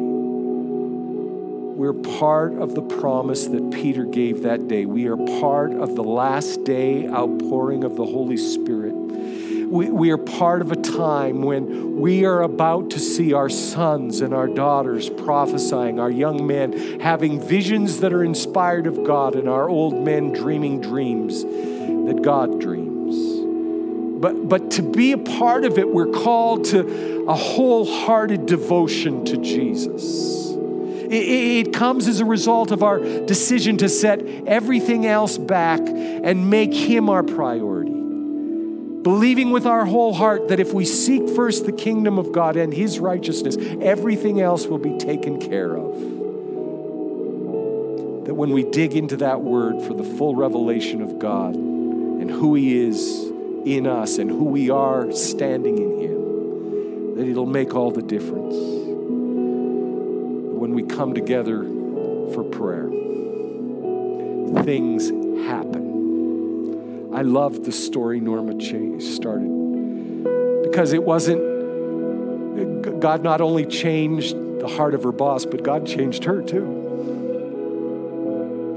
We're 1.77 2.19
part 2.19 2.55
of 2.55 2.75
the 2.75 2.83
promise 2.83 3.47
that 3.47 3.71
Peter 3.71 4.05
gave 4.05 4.43
that 4.43 4.67
day. 4.67 4.85
We 4.85 5.07
are 5.07 5.17
part 5.17 5.71
of 5.71 5.95
the 5.95 6.03
last 6.03 6.65
day 6.65 7.07
outpouring 7.07 7.85
of 7.85 7.95
the 7.95 8.05
Holy 8.05 8.37
Spirit. 8.37 8.95
We, 9.71 9.89
we 9.89 10.11
are 10.11 10.19
part 10.19 10.63
of 10.63 10.73
a 10.73 10.77
time 10.77 11.43
when 11.43 12.01
we 12.01 12.25
are 12.25 12.43
about 12.43 12.91
to 12.91 12.99
see 12.99 13.33
our 13.35 13.49
sons 13.49 14.21
and 14.21 14.35
our 14.35 14.49
daughters 14.49 15.09
prophesying, 15.09 16.01
our 16.01 16.11
young 16.11 16.45
men 16.45 16.99
having 16.99 17.41
visions 17.41 18.01
that 18.01 18.13
are 18.13 18.25
inspired 18.25 18.89
of 18.89 19.05
God, 19.05 19.37
and 19.37 19.49
our 19.49 19.69
old 19.69 19.95
men 20.05 20.33
dreaming 20.33 20.81
dreams 20.81 21.45
that 21.45 22.21
God 22.21 22.61
dreams. 22.61 23.15
But, 24.21 24.49
but 24.49 24.73
to 24.73 24.83
be 24.83 25.13
a 25.13 25.19
part 25.19 25.65
of 25.65 25.79
it, 25.79 25.89
we're 25.89 26.11
called 26.11 26.65
to 26.67 27.27
a 27.29 27.35
wholehearted 27.35 28.47
devotion 28.47 29.25
to 29.27 29.37
Jesus. 29.37 30.51
It, 30.51 31.69
it 31.69 31.73
comes 31.73 32.09
as 32.09 32.19
a 32.19 32.25
result 32.25 32.73
of 32.73 32.83
our 32.83 32.99
decision 32.99 33.77
to 33.77 33.89
set 33.89 34.21
everything 34.49 35.07
else 35.07 35.39
back 35.39 35.81
and 35.81 36.51
make 36.51 36.75
Him 36.75 37.09
our 37.09 37.23
priority. 37.23 38.00
Believing 39.03 39.51
with 39.51 39.67
our 39.67 39.87
whole 39.87 40.13
heart 40.13 40.49
that 40.49 40.61
if 40.61 40.73
we 40.75 40.85
seek 40.85 41.29
first 41.31 41.65
the 41.65 41.73
kingdom 41.73 42.19
of 42.19 42.33
God 42.33 42.57
and 42.57 42.73
His 42.73 42.99
righteousness, 42.99 43.57
everything 43.81 44.41
else 44.41 44.67
will 44.67 44.79
be 44.79 44.99
taken 44.99 45.41
care 45.41 45.77
of 45.77 46.21
that 48.31 48.35
when 48.35 48.51
we 48.53 48.63
dig 48.63 48.95
into 48.95 49.17
that 49.17 49.41
word 49.41 49.83
for 49.83 49.93
the 49.93 50.05
full 50.05 50.37
revelation 50.37 51.03
of 51.03 51.19
God, 51.19 51.57
and 51.57 52.31
who 52.31 52.55
He 52.55 52.79
is 52.79 53.29
in 53.65 53.89
us 53.89 54.19
and 54.19 54.31
who 54.31 54.45
we 54.45 54.71
are 54.71 55.11
standing 55.11 55.79
in 55.79 55.99
Him, 55.99 57.17
that 57.17 57.27
it'll 57.27 57.45
make 57.45 57.75
all 57.75 57.91
the 57.91 58.03
difference 58.03 58.55
when 60.55 60.75
we 60.75 60.85
come 60.85 61.13
together 61.13 61.65
for 61.65 62.45
prayer. 62.45 62.89
Things 64.63 65.09
happen. 65.45 65.80
I 67.21 67.23
love 67.23 67.65
the 67.67 67.73
story 67.73 68.19
Norma 68.19 68.57
Chase 68.57 69.15
started 69.15 69.51
because 70.63 70.95
it 70.95 71.05
wasn't, 71.05 71.43
God 72.99 73.23
not 73.23 73.43
only 73.43 73.67
changed 73.67 74.35
the 74.59 74.67
heart 74.67 74.95
of 74.95 75.03
her 75.03 75.13
boss, 75.13 75.45
but 75.45 75.63
God 75.63 75.87
changed 75.87 76.25
her 76.25 76.41
too. 76.41 76.79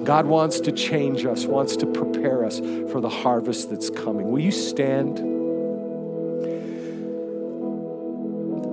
God 0.03 0.25
wants 0.25 0.59
to 0.59 0.73
change 0.73 1.25
us, 1.25 1.45
wants 1.45 1.77
to 1.77 1.85
prepare 1.85 2.43
us 2.43 2.59
for 2.91 2.99
the 2.99 3.07
harvest 3.07 3.69
that's 3.69 3.89
coming. 3.89 4.29
Will 4.29 4.41
you 4.41 4.51
stand? 4.51 5.19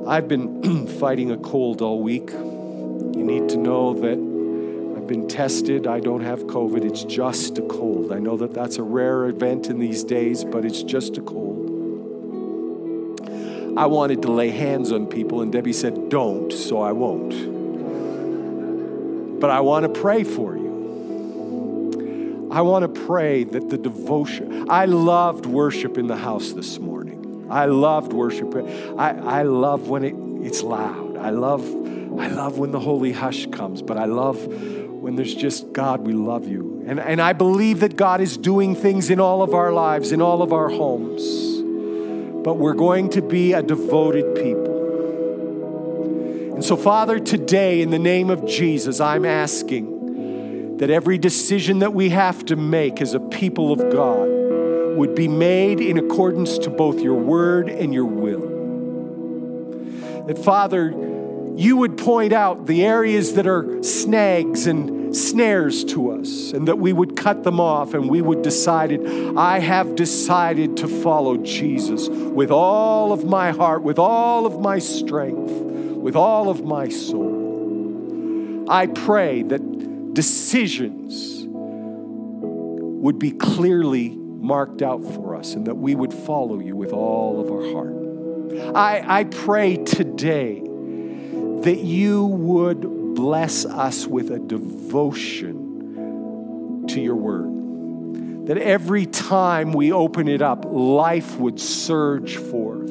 I've 0.09 0.27
been 0.27 0.89
fighting 0.99 1.31
a 1.31 1.37
cold 1.37 1.81
all 1.81 2.03
week. 2.03 2.33
You 2.33 3.23
need 3.23 3.49
to 3.51 3.57
know 3.57 3.95
that 3.95 4.30
been 5.11 5.27
tested. 5.27 5.87
I 5.89 5.99
don't 5.99 6.21
have 6.21 6.45
COVID. 6.45 6.85
It's 6.85 7.03
just 7.03 7.59
a 7.59 7.63
cold. 7.63 8.13
I 8.13 8.21
know 8.21 8.37
that 8.37 8.55
that's 8.55 8.77
a 8.77 8.85
rare 8.85 9.27
event 9.27 9.67
in 9.67 9.81
these 9.81 10.05
days, 10.05 10.45
but 10.45 10.65
it's 10.65 10.85
just 10.85 11.19
a 11.19 11.21
cold. 11.21 11.67
I 13.77 13.87
wanted 13.87 14.23
to 14.23 14.31
lay 14.31 14.51
hands 14.51 14.93
on 14.93 15.09
people, 15.09 15.43
and 15.43 15.53
Debbie 15.53 15.73
said, 15.73 16.11
Don't, 16.11 16.53
so 16.53 16.81
I 16.81 16.93
won't. 16.93 17.31
But 19.41 19.51
I 19.51 19.59
want 19.63 19.93
to 19.93 20.01
pray 20.01 20.23
for 20.23 20.57
you. 20.57 22.49
I 22.53 22.61
want 22.61 22.83
to 22.85 22.89
pray 23.07 23.43
that 23.43 23.69
the 23.69 23.79
devotion, 23.79 24.71
I 24.71 24.85
loved 24.85 25.45
worship 25.45 25.99
in 25.99 26.07
the 26.07 26.19
house 26.19 26.53
this 26.53 26.79
morning. 26.79 27.49
I 27.51 27.65
loved 27.65 28.13
worship. 28.13 28.55
I, 28.97 29.11
I 29.11 29.43
love 29.43 29.89
when 29.89 30.05
it, 30.05 30.15
it's 30.47 30.63
loud. 30.63 31.17
I 31.17 31.31
love, 31.31 31.65
I 32.17 32.29
love 32.29 32.59
when 32.59 32.71
the 32.71 32.79
holy 32.79 33.11
hush 33.11 33.47
comes, 33.47 33.83
but 33.83 33.99
I 33.99 34.05
love 34.05 34.39
when 35.11 35.17
there's 35.17 35.35
just 35.35 35.73
God, 35.73 36.07
we 36.07 36.13
love 36.13 36.47
you. 36.47 36.85
And, 36.87 37.01
and 37.01 37.21
I 37.21 37.33
believe 37.33 37.81
that 37.81 37.97
God 37.97 38.21
is 38.21 38.37
doing 38.37 38.77
things 38.77 39.11
in 39.11 39.19
all 39.19 39.43
of 39.43 39.55
our 39.55 39.73
lives, 39.73 40.13
in 40.13 40.23
all 40.23 40.41
of 40.41 40.53
our 40.53 40.69
homes. 40.69 41.25
But 42.45 42.59
we're 42.59 42.75
going 42.75 43.11
to 43.11 43.21
be 43.21 43.53
a 43.53 43.61
devoted 43.61 44.37
people. 44.37 44.77
And 46.55 46.65
so, 46.65 46.77
Father, 46.77 47.19
today, 47.19 47.81
in 47.81 47.91
the 47.91 47.99
name 47.99 48.31
of 48.31 48.47
Jesus, 48.47 49.01
I'm 49.01 49.25
asking 49.25 50.77
that 50.77 50.91
every 50.91 51.19
decision 51.19 51.81
that 51.81 51.93
we 51.93 52.11
have 52.11 52.45
to 52.45 52.55
make 52.55 53.01
as 53.01 53.13
a 53.13 53.19
people 53.19 53.73
of 53.73 53.81
God 53.91 54.29
would 54.97 55.17
be 55.17 55.27
made 55.27 55.81
in 55.81 55.99
accordance 55.99 56.57
to 56.59 56.71
both 56.71 57.01
your 57.01 57.17
word 57.17 57.69
and 57.69 57.93
your 57.93 58.07
will. 58.07 58.47
That, 60.29 60.39
Father, 60.39 60.91
you 61.61 61.77
would 61.77 61.99
point 61.99 62.33
out 62.33 62.67
the 62.67 62.83
areas 62.83 63.35
that 63.35 63.47
are 63.47 63.83
snags 63.83 64.67
and 64.67 65.15
snares 65.15 65.85
to 65.85 66.11
us, 66.13 66.53
and 66.53 66.67
that 66.69 66.79
we 66.79 66.91
would 66.91 67.17
cut 67.17 67.45
them 67.45 67.61
off 67.61 67.93
and 67.93 68.09
we 68.09 68.23
would 68.23 68.41
decide. 68.41 69.07
I 69.37 69.59
have 69.59 69.95
decided 69.95 70.79
to 70.79 70.89
follow 70.89 71.37
Jesus 71.37 72.09
with 72.09 72.51
all 72.51 73.13
of 73.13 73.27
my 73.27 73.51
heart, 73.51 73.83
with 73.83 73.99
all 73.99 74.47
of 74.47 74.59
my 74.61 74.79
strength, 74.79 75.51
with 75.51 76.17
all 76.17 76.49
of 76.49 76.65
my 76.65 76.89
soul. 76.89 78.65
I 78.71 78.87
pray 78.87 79.43
that 79.43 80.15
decisions 80.15 81.45
would 81.47 83.19
be 83.19 83.33
clearly 83.33 84.17
marked 84.17 84.81
out 84.81 85.03
for 85.03 85.37
us 85.37 85.53
and 85.55 85.67
that 85.67 85.77
we 85.77 85.95
would 85.95 86.15
follow 86.15 86.59
you 86.59 86.75
with 86.75 86.95
all 86.95 87.39
of 87.39 87.51
our 87.51 87.71
heart. 87.73 88.75
I, 88.75 89.21
I 89.21 89.25
pray 89.25 89.77
today 89.77 90.63
that 91.63 91.79
you 91.79 92.25
would 92.25 93.15
bless 93.15 93.65
us 93.65 94.07
with 94.07 94.31
a 94.31 94.39
devotion 94.39 95.67
to 96.89 97.01
your 97.01 97.17
word. 97.17 98.47
That 98.47 98.59
every 98.59 99.07
time 99.07 99.73
we 99.73 99.93
open 99.93 100.29
it 100.29 100.43
up, 100.43 100.65
life 100.65 101.37
would 101.37 101.61
surge 101.61 102.37
forth 102.37 102.91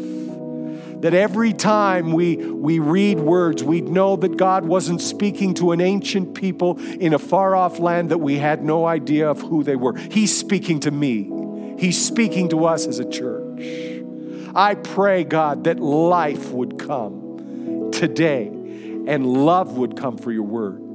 that 1.02 1.14
every 1.14 1.54
time 1.54 2.12
we, 2.12 2.36
we 2.36 2.80
read 2.80 3.20
words, 3.20 3.64
we'd 3.64 3.88
know 3.88 4.18
that 4.18 4.36
God 4.36 4.66
wasn't 4.66 5.02
speaking 5.02 5.54
to 5.56 5.72
an 5.72 5.80
ancient 5.80 6.36
people 6.36 6.78
in 6.80 7.14
a 7.14 7.20
far 7.20 7.56
off 7.56 7.80
land 7.80 8.10
that 8.10 8.18
we 8.18 8.38
had 8.38 8.64
no 8.64 8.86
idea 8.86 9.30
of 9.30 9.42
who 9.42 9.64
they 9.64 9.78
were. 9.78 9.96
He's 9.96 10.38
speaking 10.38 10.82
to 10.82 10.92
me, 10.92 11.32
He's 11.80 12.04
speaking 12.04 12.50
to 12.50 12.66
us 12.66 12.86
as 12.86 13.00
a 13.00 13.10
church. 13.10 13.62
I 14.54 14.76
pray, 14.76 15.24
God, 15.24 15.64
that 15.66 15.80
life 15.80 16.52
would 16.52 16.78
come 16.78 17.92
today, 17.94 18.52
and 19.10 19.26
love 19.26 19.78
would 19.78 19.98
come 19.98 20.18
for 20.18 20.32
your 20.32 20.44
word. 20.44 20.90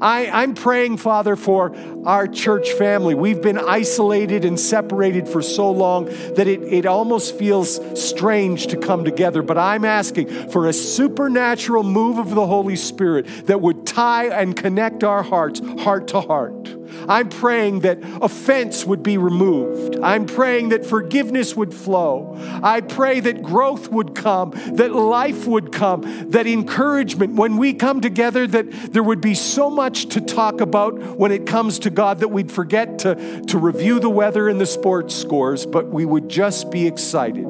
I, 0.00 0.42
am 0.42 0.54
praying, 0.54 0.96
Father, 0.96 1.36
for 1.36 1.74
our 2.04 2.26
church 2.26 2.72
family. 2.72 3.14
We've 3.14 3.40
been 3.40 3.58
isolated 3.58 4.44
and 4.44 4.58
separated 4.58 5.28
for 5.28 5.40
so 5.40 5.70
long 5.70 6.06
that 6.34 6.46
it, 6.46 6.62
it 6.62 6.86
almost 6.86 7.38
feels 7.38 7.80
strange 8.00 8.68
to 8.68 8.76
come 8.76 9.04
together. 9.04 9.42
But 9.42 9.58
I'm 9.58 9.84
asking 9.84 10.50
for 10.50 10.66
a 10.66 10.72
supernatural 10.72 11.84
move 11.84 12.18
of 12.18 12.30
the 12.30 12.46
Holy 12.46 12.76
Spirit 12.76 13.46
that 13.46 13.60
would 13.60 13.86
tie 13.86 14.26
and 14.26 14.56
connect 14.56 15.04
our 15.04 15.22
hearts, 15.22 15.60
heart 15.82 16.08
to 16.08 16.20
heart. 16.20 16.83
I'm 17.08 17.28
praying 17.28 17.80
that 17.80 17.98
offense 18.22 18.84
would 18.84 19.02
be 19.02 19.18
removed. 19.18 19.98
I'm 20.02 20.26
praying 20.26 20.70
that 20.70 20.86
forgiveness 20.86 21.54
would 21.54 21.74
flow. 21.74 22.36
I 22.62 22.80
pray 22.80 23.20
that 23.20 23.42
growth 23.42 23.88
would 23.90 24.14
come, 24.14 24.52
that 24.76 24.92
life 24.92 25.46
would 25.46 25.72
come, 25.72 26.30
that 26.30 26.46
encouragement, 26.46 27.34
when 27.34 27.56
we 27.56 27.74
come 27.74 28.00
together, 28.00 28.46
that 28.46 28.70
there 28.92 29.02
would 29.02 29.20
be 29.20 29.34
so 29.34 29.70
much 29.70 30.06
to 30.06 30.20
talk 30.20 30.60
about 30.60 31.18
when 31.18 31.32
it 31.32 31.46
comes 31.46 31.78
to 31.80 31.90
God 31.90 32.20
that 32.20 32.28
we'd 32.28 32.50
forget 32.50 33.00
to, 33.00 33.42
to 33.42 33.58
review 33.58 34.00
the 34.00 34.10
weather 34.10 34.48
and 34.48 34.60
the 34.60 34.66
sports 34.66 35.14
scores, 35.14 35.66
but 35.66 35.88
we 35.88 36.04
would 36.04 36.28
just 36.28 36.70
be 36.70 36.86
excited 36.86 37.46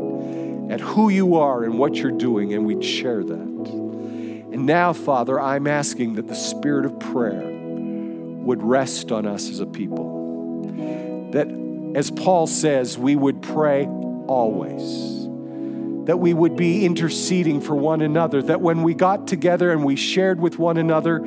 at 0.70 0.80
who 0.80 1.08
you 1.08 1.36
are 1.36 1.64
and 1.64 1.78
what 1.78 1.94
you're 1.96 2.10
doing, 2.10 2.54
and 2.54 2.64
we'd 2.64 2.84
share 2.84 3.22
that. 3.22 3.34
And 4.54 4.66
now, 4.66 4.92
Father, 4.92 5.40
I'm 5.40 5.66
asking 5.66 6.14
that 6.14 6.28
the 6.28 6.34
spirit 6.34 6.86
of 6.86 6.98
prayer 7.00 7.53
would 8.44 8.62
rest 8.62 9.10
on 9.10 9.26
us 9.26 9.50
as 9.50 9.60
a 9.60 9.66
people. 9.66 11.32
That, 11.32 11.48
as 11.96 12.10
Paul 12.10 12.46
says, 12.46 12.96
we 12.96 13.16
would 13.16 13.42
pray 13.42 13.86
always. 13.86 15.24
That 16.06 16.18
we 16.18 16.34
would 16.34 16.56
be 16.56 16.84
interceding 16.84 17.60
for 17.60 17.74
one 17.74 18.02
another. 18.02 18.42
That 18.42 18.60
when 18.60 18.82
we 18.82 18.94
got 18.94 19.26
together 19.26 19.72
and 19.72 19.84
we 19.84 19.96
shared 19.96 20.40
with 20.40 20.58
one 20.58 20.76
another, 20.76 21.20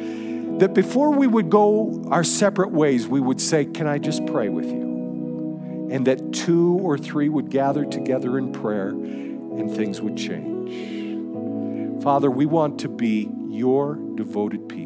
that 0.59 0.74
before 0.74 1.11
we 1.11 1.28
would 1.28 1.49
go 1.49 2.03
our 2.09 2.24
separate 2.24 2.72
ways, 2.72 3.07
we 3.07 3.20
would 3.20 3.41
say, 3.41 3.65
Can 3.65 3.88
I 3.88 3.97
just 3.97 4.26
pray 4.28 4.49
with 4.49 4.65
you? 4.65 5.89
And 5.91 6.05
that 6.07 6.34
two 6.34 6.80
or 6.82 6.97
three 6.97 7.30
would 7.30 7.49
gather 7.49 7.86
together 7.86 8.38
in 8.38 8.51
prayer 8.51 8.89
and 8.89 9.72
things 9.72 10.01
would 10.01 10.18
change. 10.18 12.03
Father, 12.03 12.30
we 12.30 12.45
want 12.45 12.80
to 12.82 12.89
be 12.89 13.30
your 13.49 13.95
devoted 14.15 14.70
people. 14.70 14.76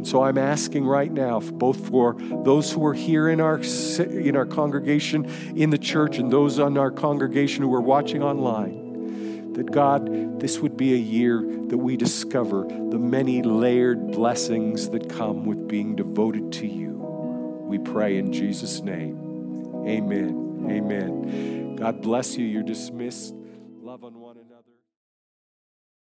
And 0.00 0.08
so 0.08 0.22
I'm 0.22 0.38
asking 0.38 0.86
right 0.86 1.12
now, 1.12 1.40
both 1.40 1.90
for 1.90 2.16
those 2.42 2.72
who 2.72 2.86
are 2.86 2.94
here 2.94 3.28
in 3.28 3.38
our, 3.38 3.58
in 3.58 4.34
our 4.34 4.46
congregation 4.46 5.26
in 5.54 5.68
the 5.68 5.76
church 5.76 6.16
and 6.16 6.32
those 6.32 6.58
on 6.58 6.78
our 6.78 6.90
congregation 6.90 7.64
who 7.64 7.74
are 7.74 7.82
watching 7.82 8.22
online, 8.22 9.52
that 9.52 9.70
God, 9.70 10.40
this 10.40 10.58
would 10.60 10.74
be 10.74 10.94
a 10.94 10.96
year 10.96 11.42
that 11.66 11.76
we 11.76 11.98
discover 11.98 12.64
the 12.64 12.98
many 12.98 13.42
layered 13.42 14.12
blessings 14.12 14.88
that 14.88 15.10
come 15.10 15.44
with 15.44 15.68
being 15.68 15.96
devoted 15.96 16.50
to 16.52 16.66
you. 16.66 16.92
We 17.68 17.76
pray 17.76 18.16
in 18.16 18.32
Jesus' 18.32 18.80
name. 18.80 19.84
Amen. 19.86 20.66
Amen. 20.70 21.76
God 21.76 22.00
bless 22.00 22.38
you. 22.38 22.46
You're 22.46 22.62
dismissed. 22.62 23.34
Love 23.82 24.04
on 24.04 24.18
one 24.18 24.38
another. 24.38 24.69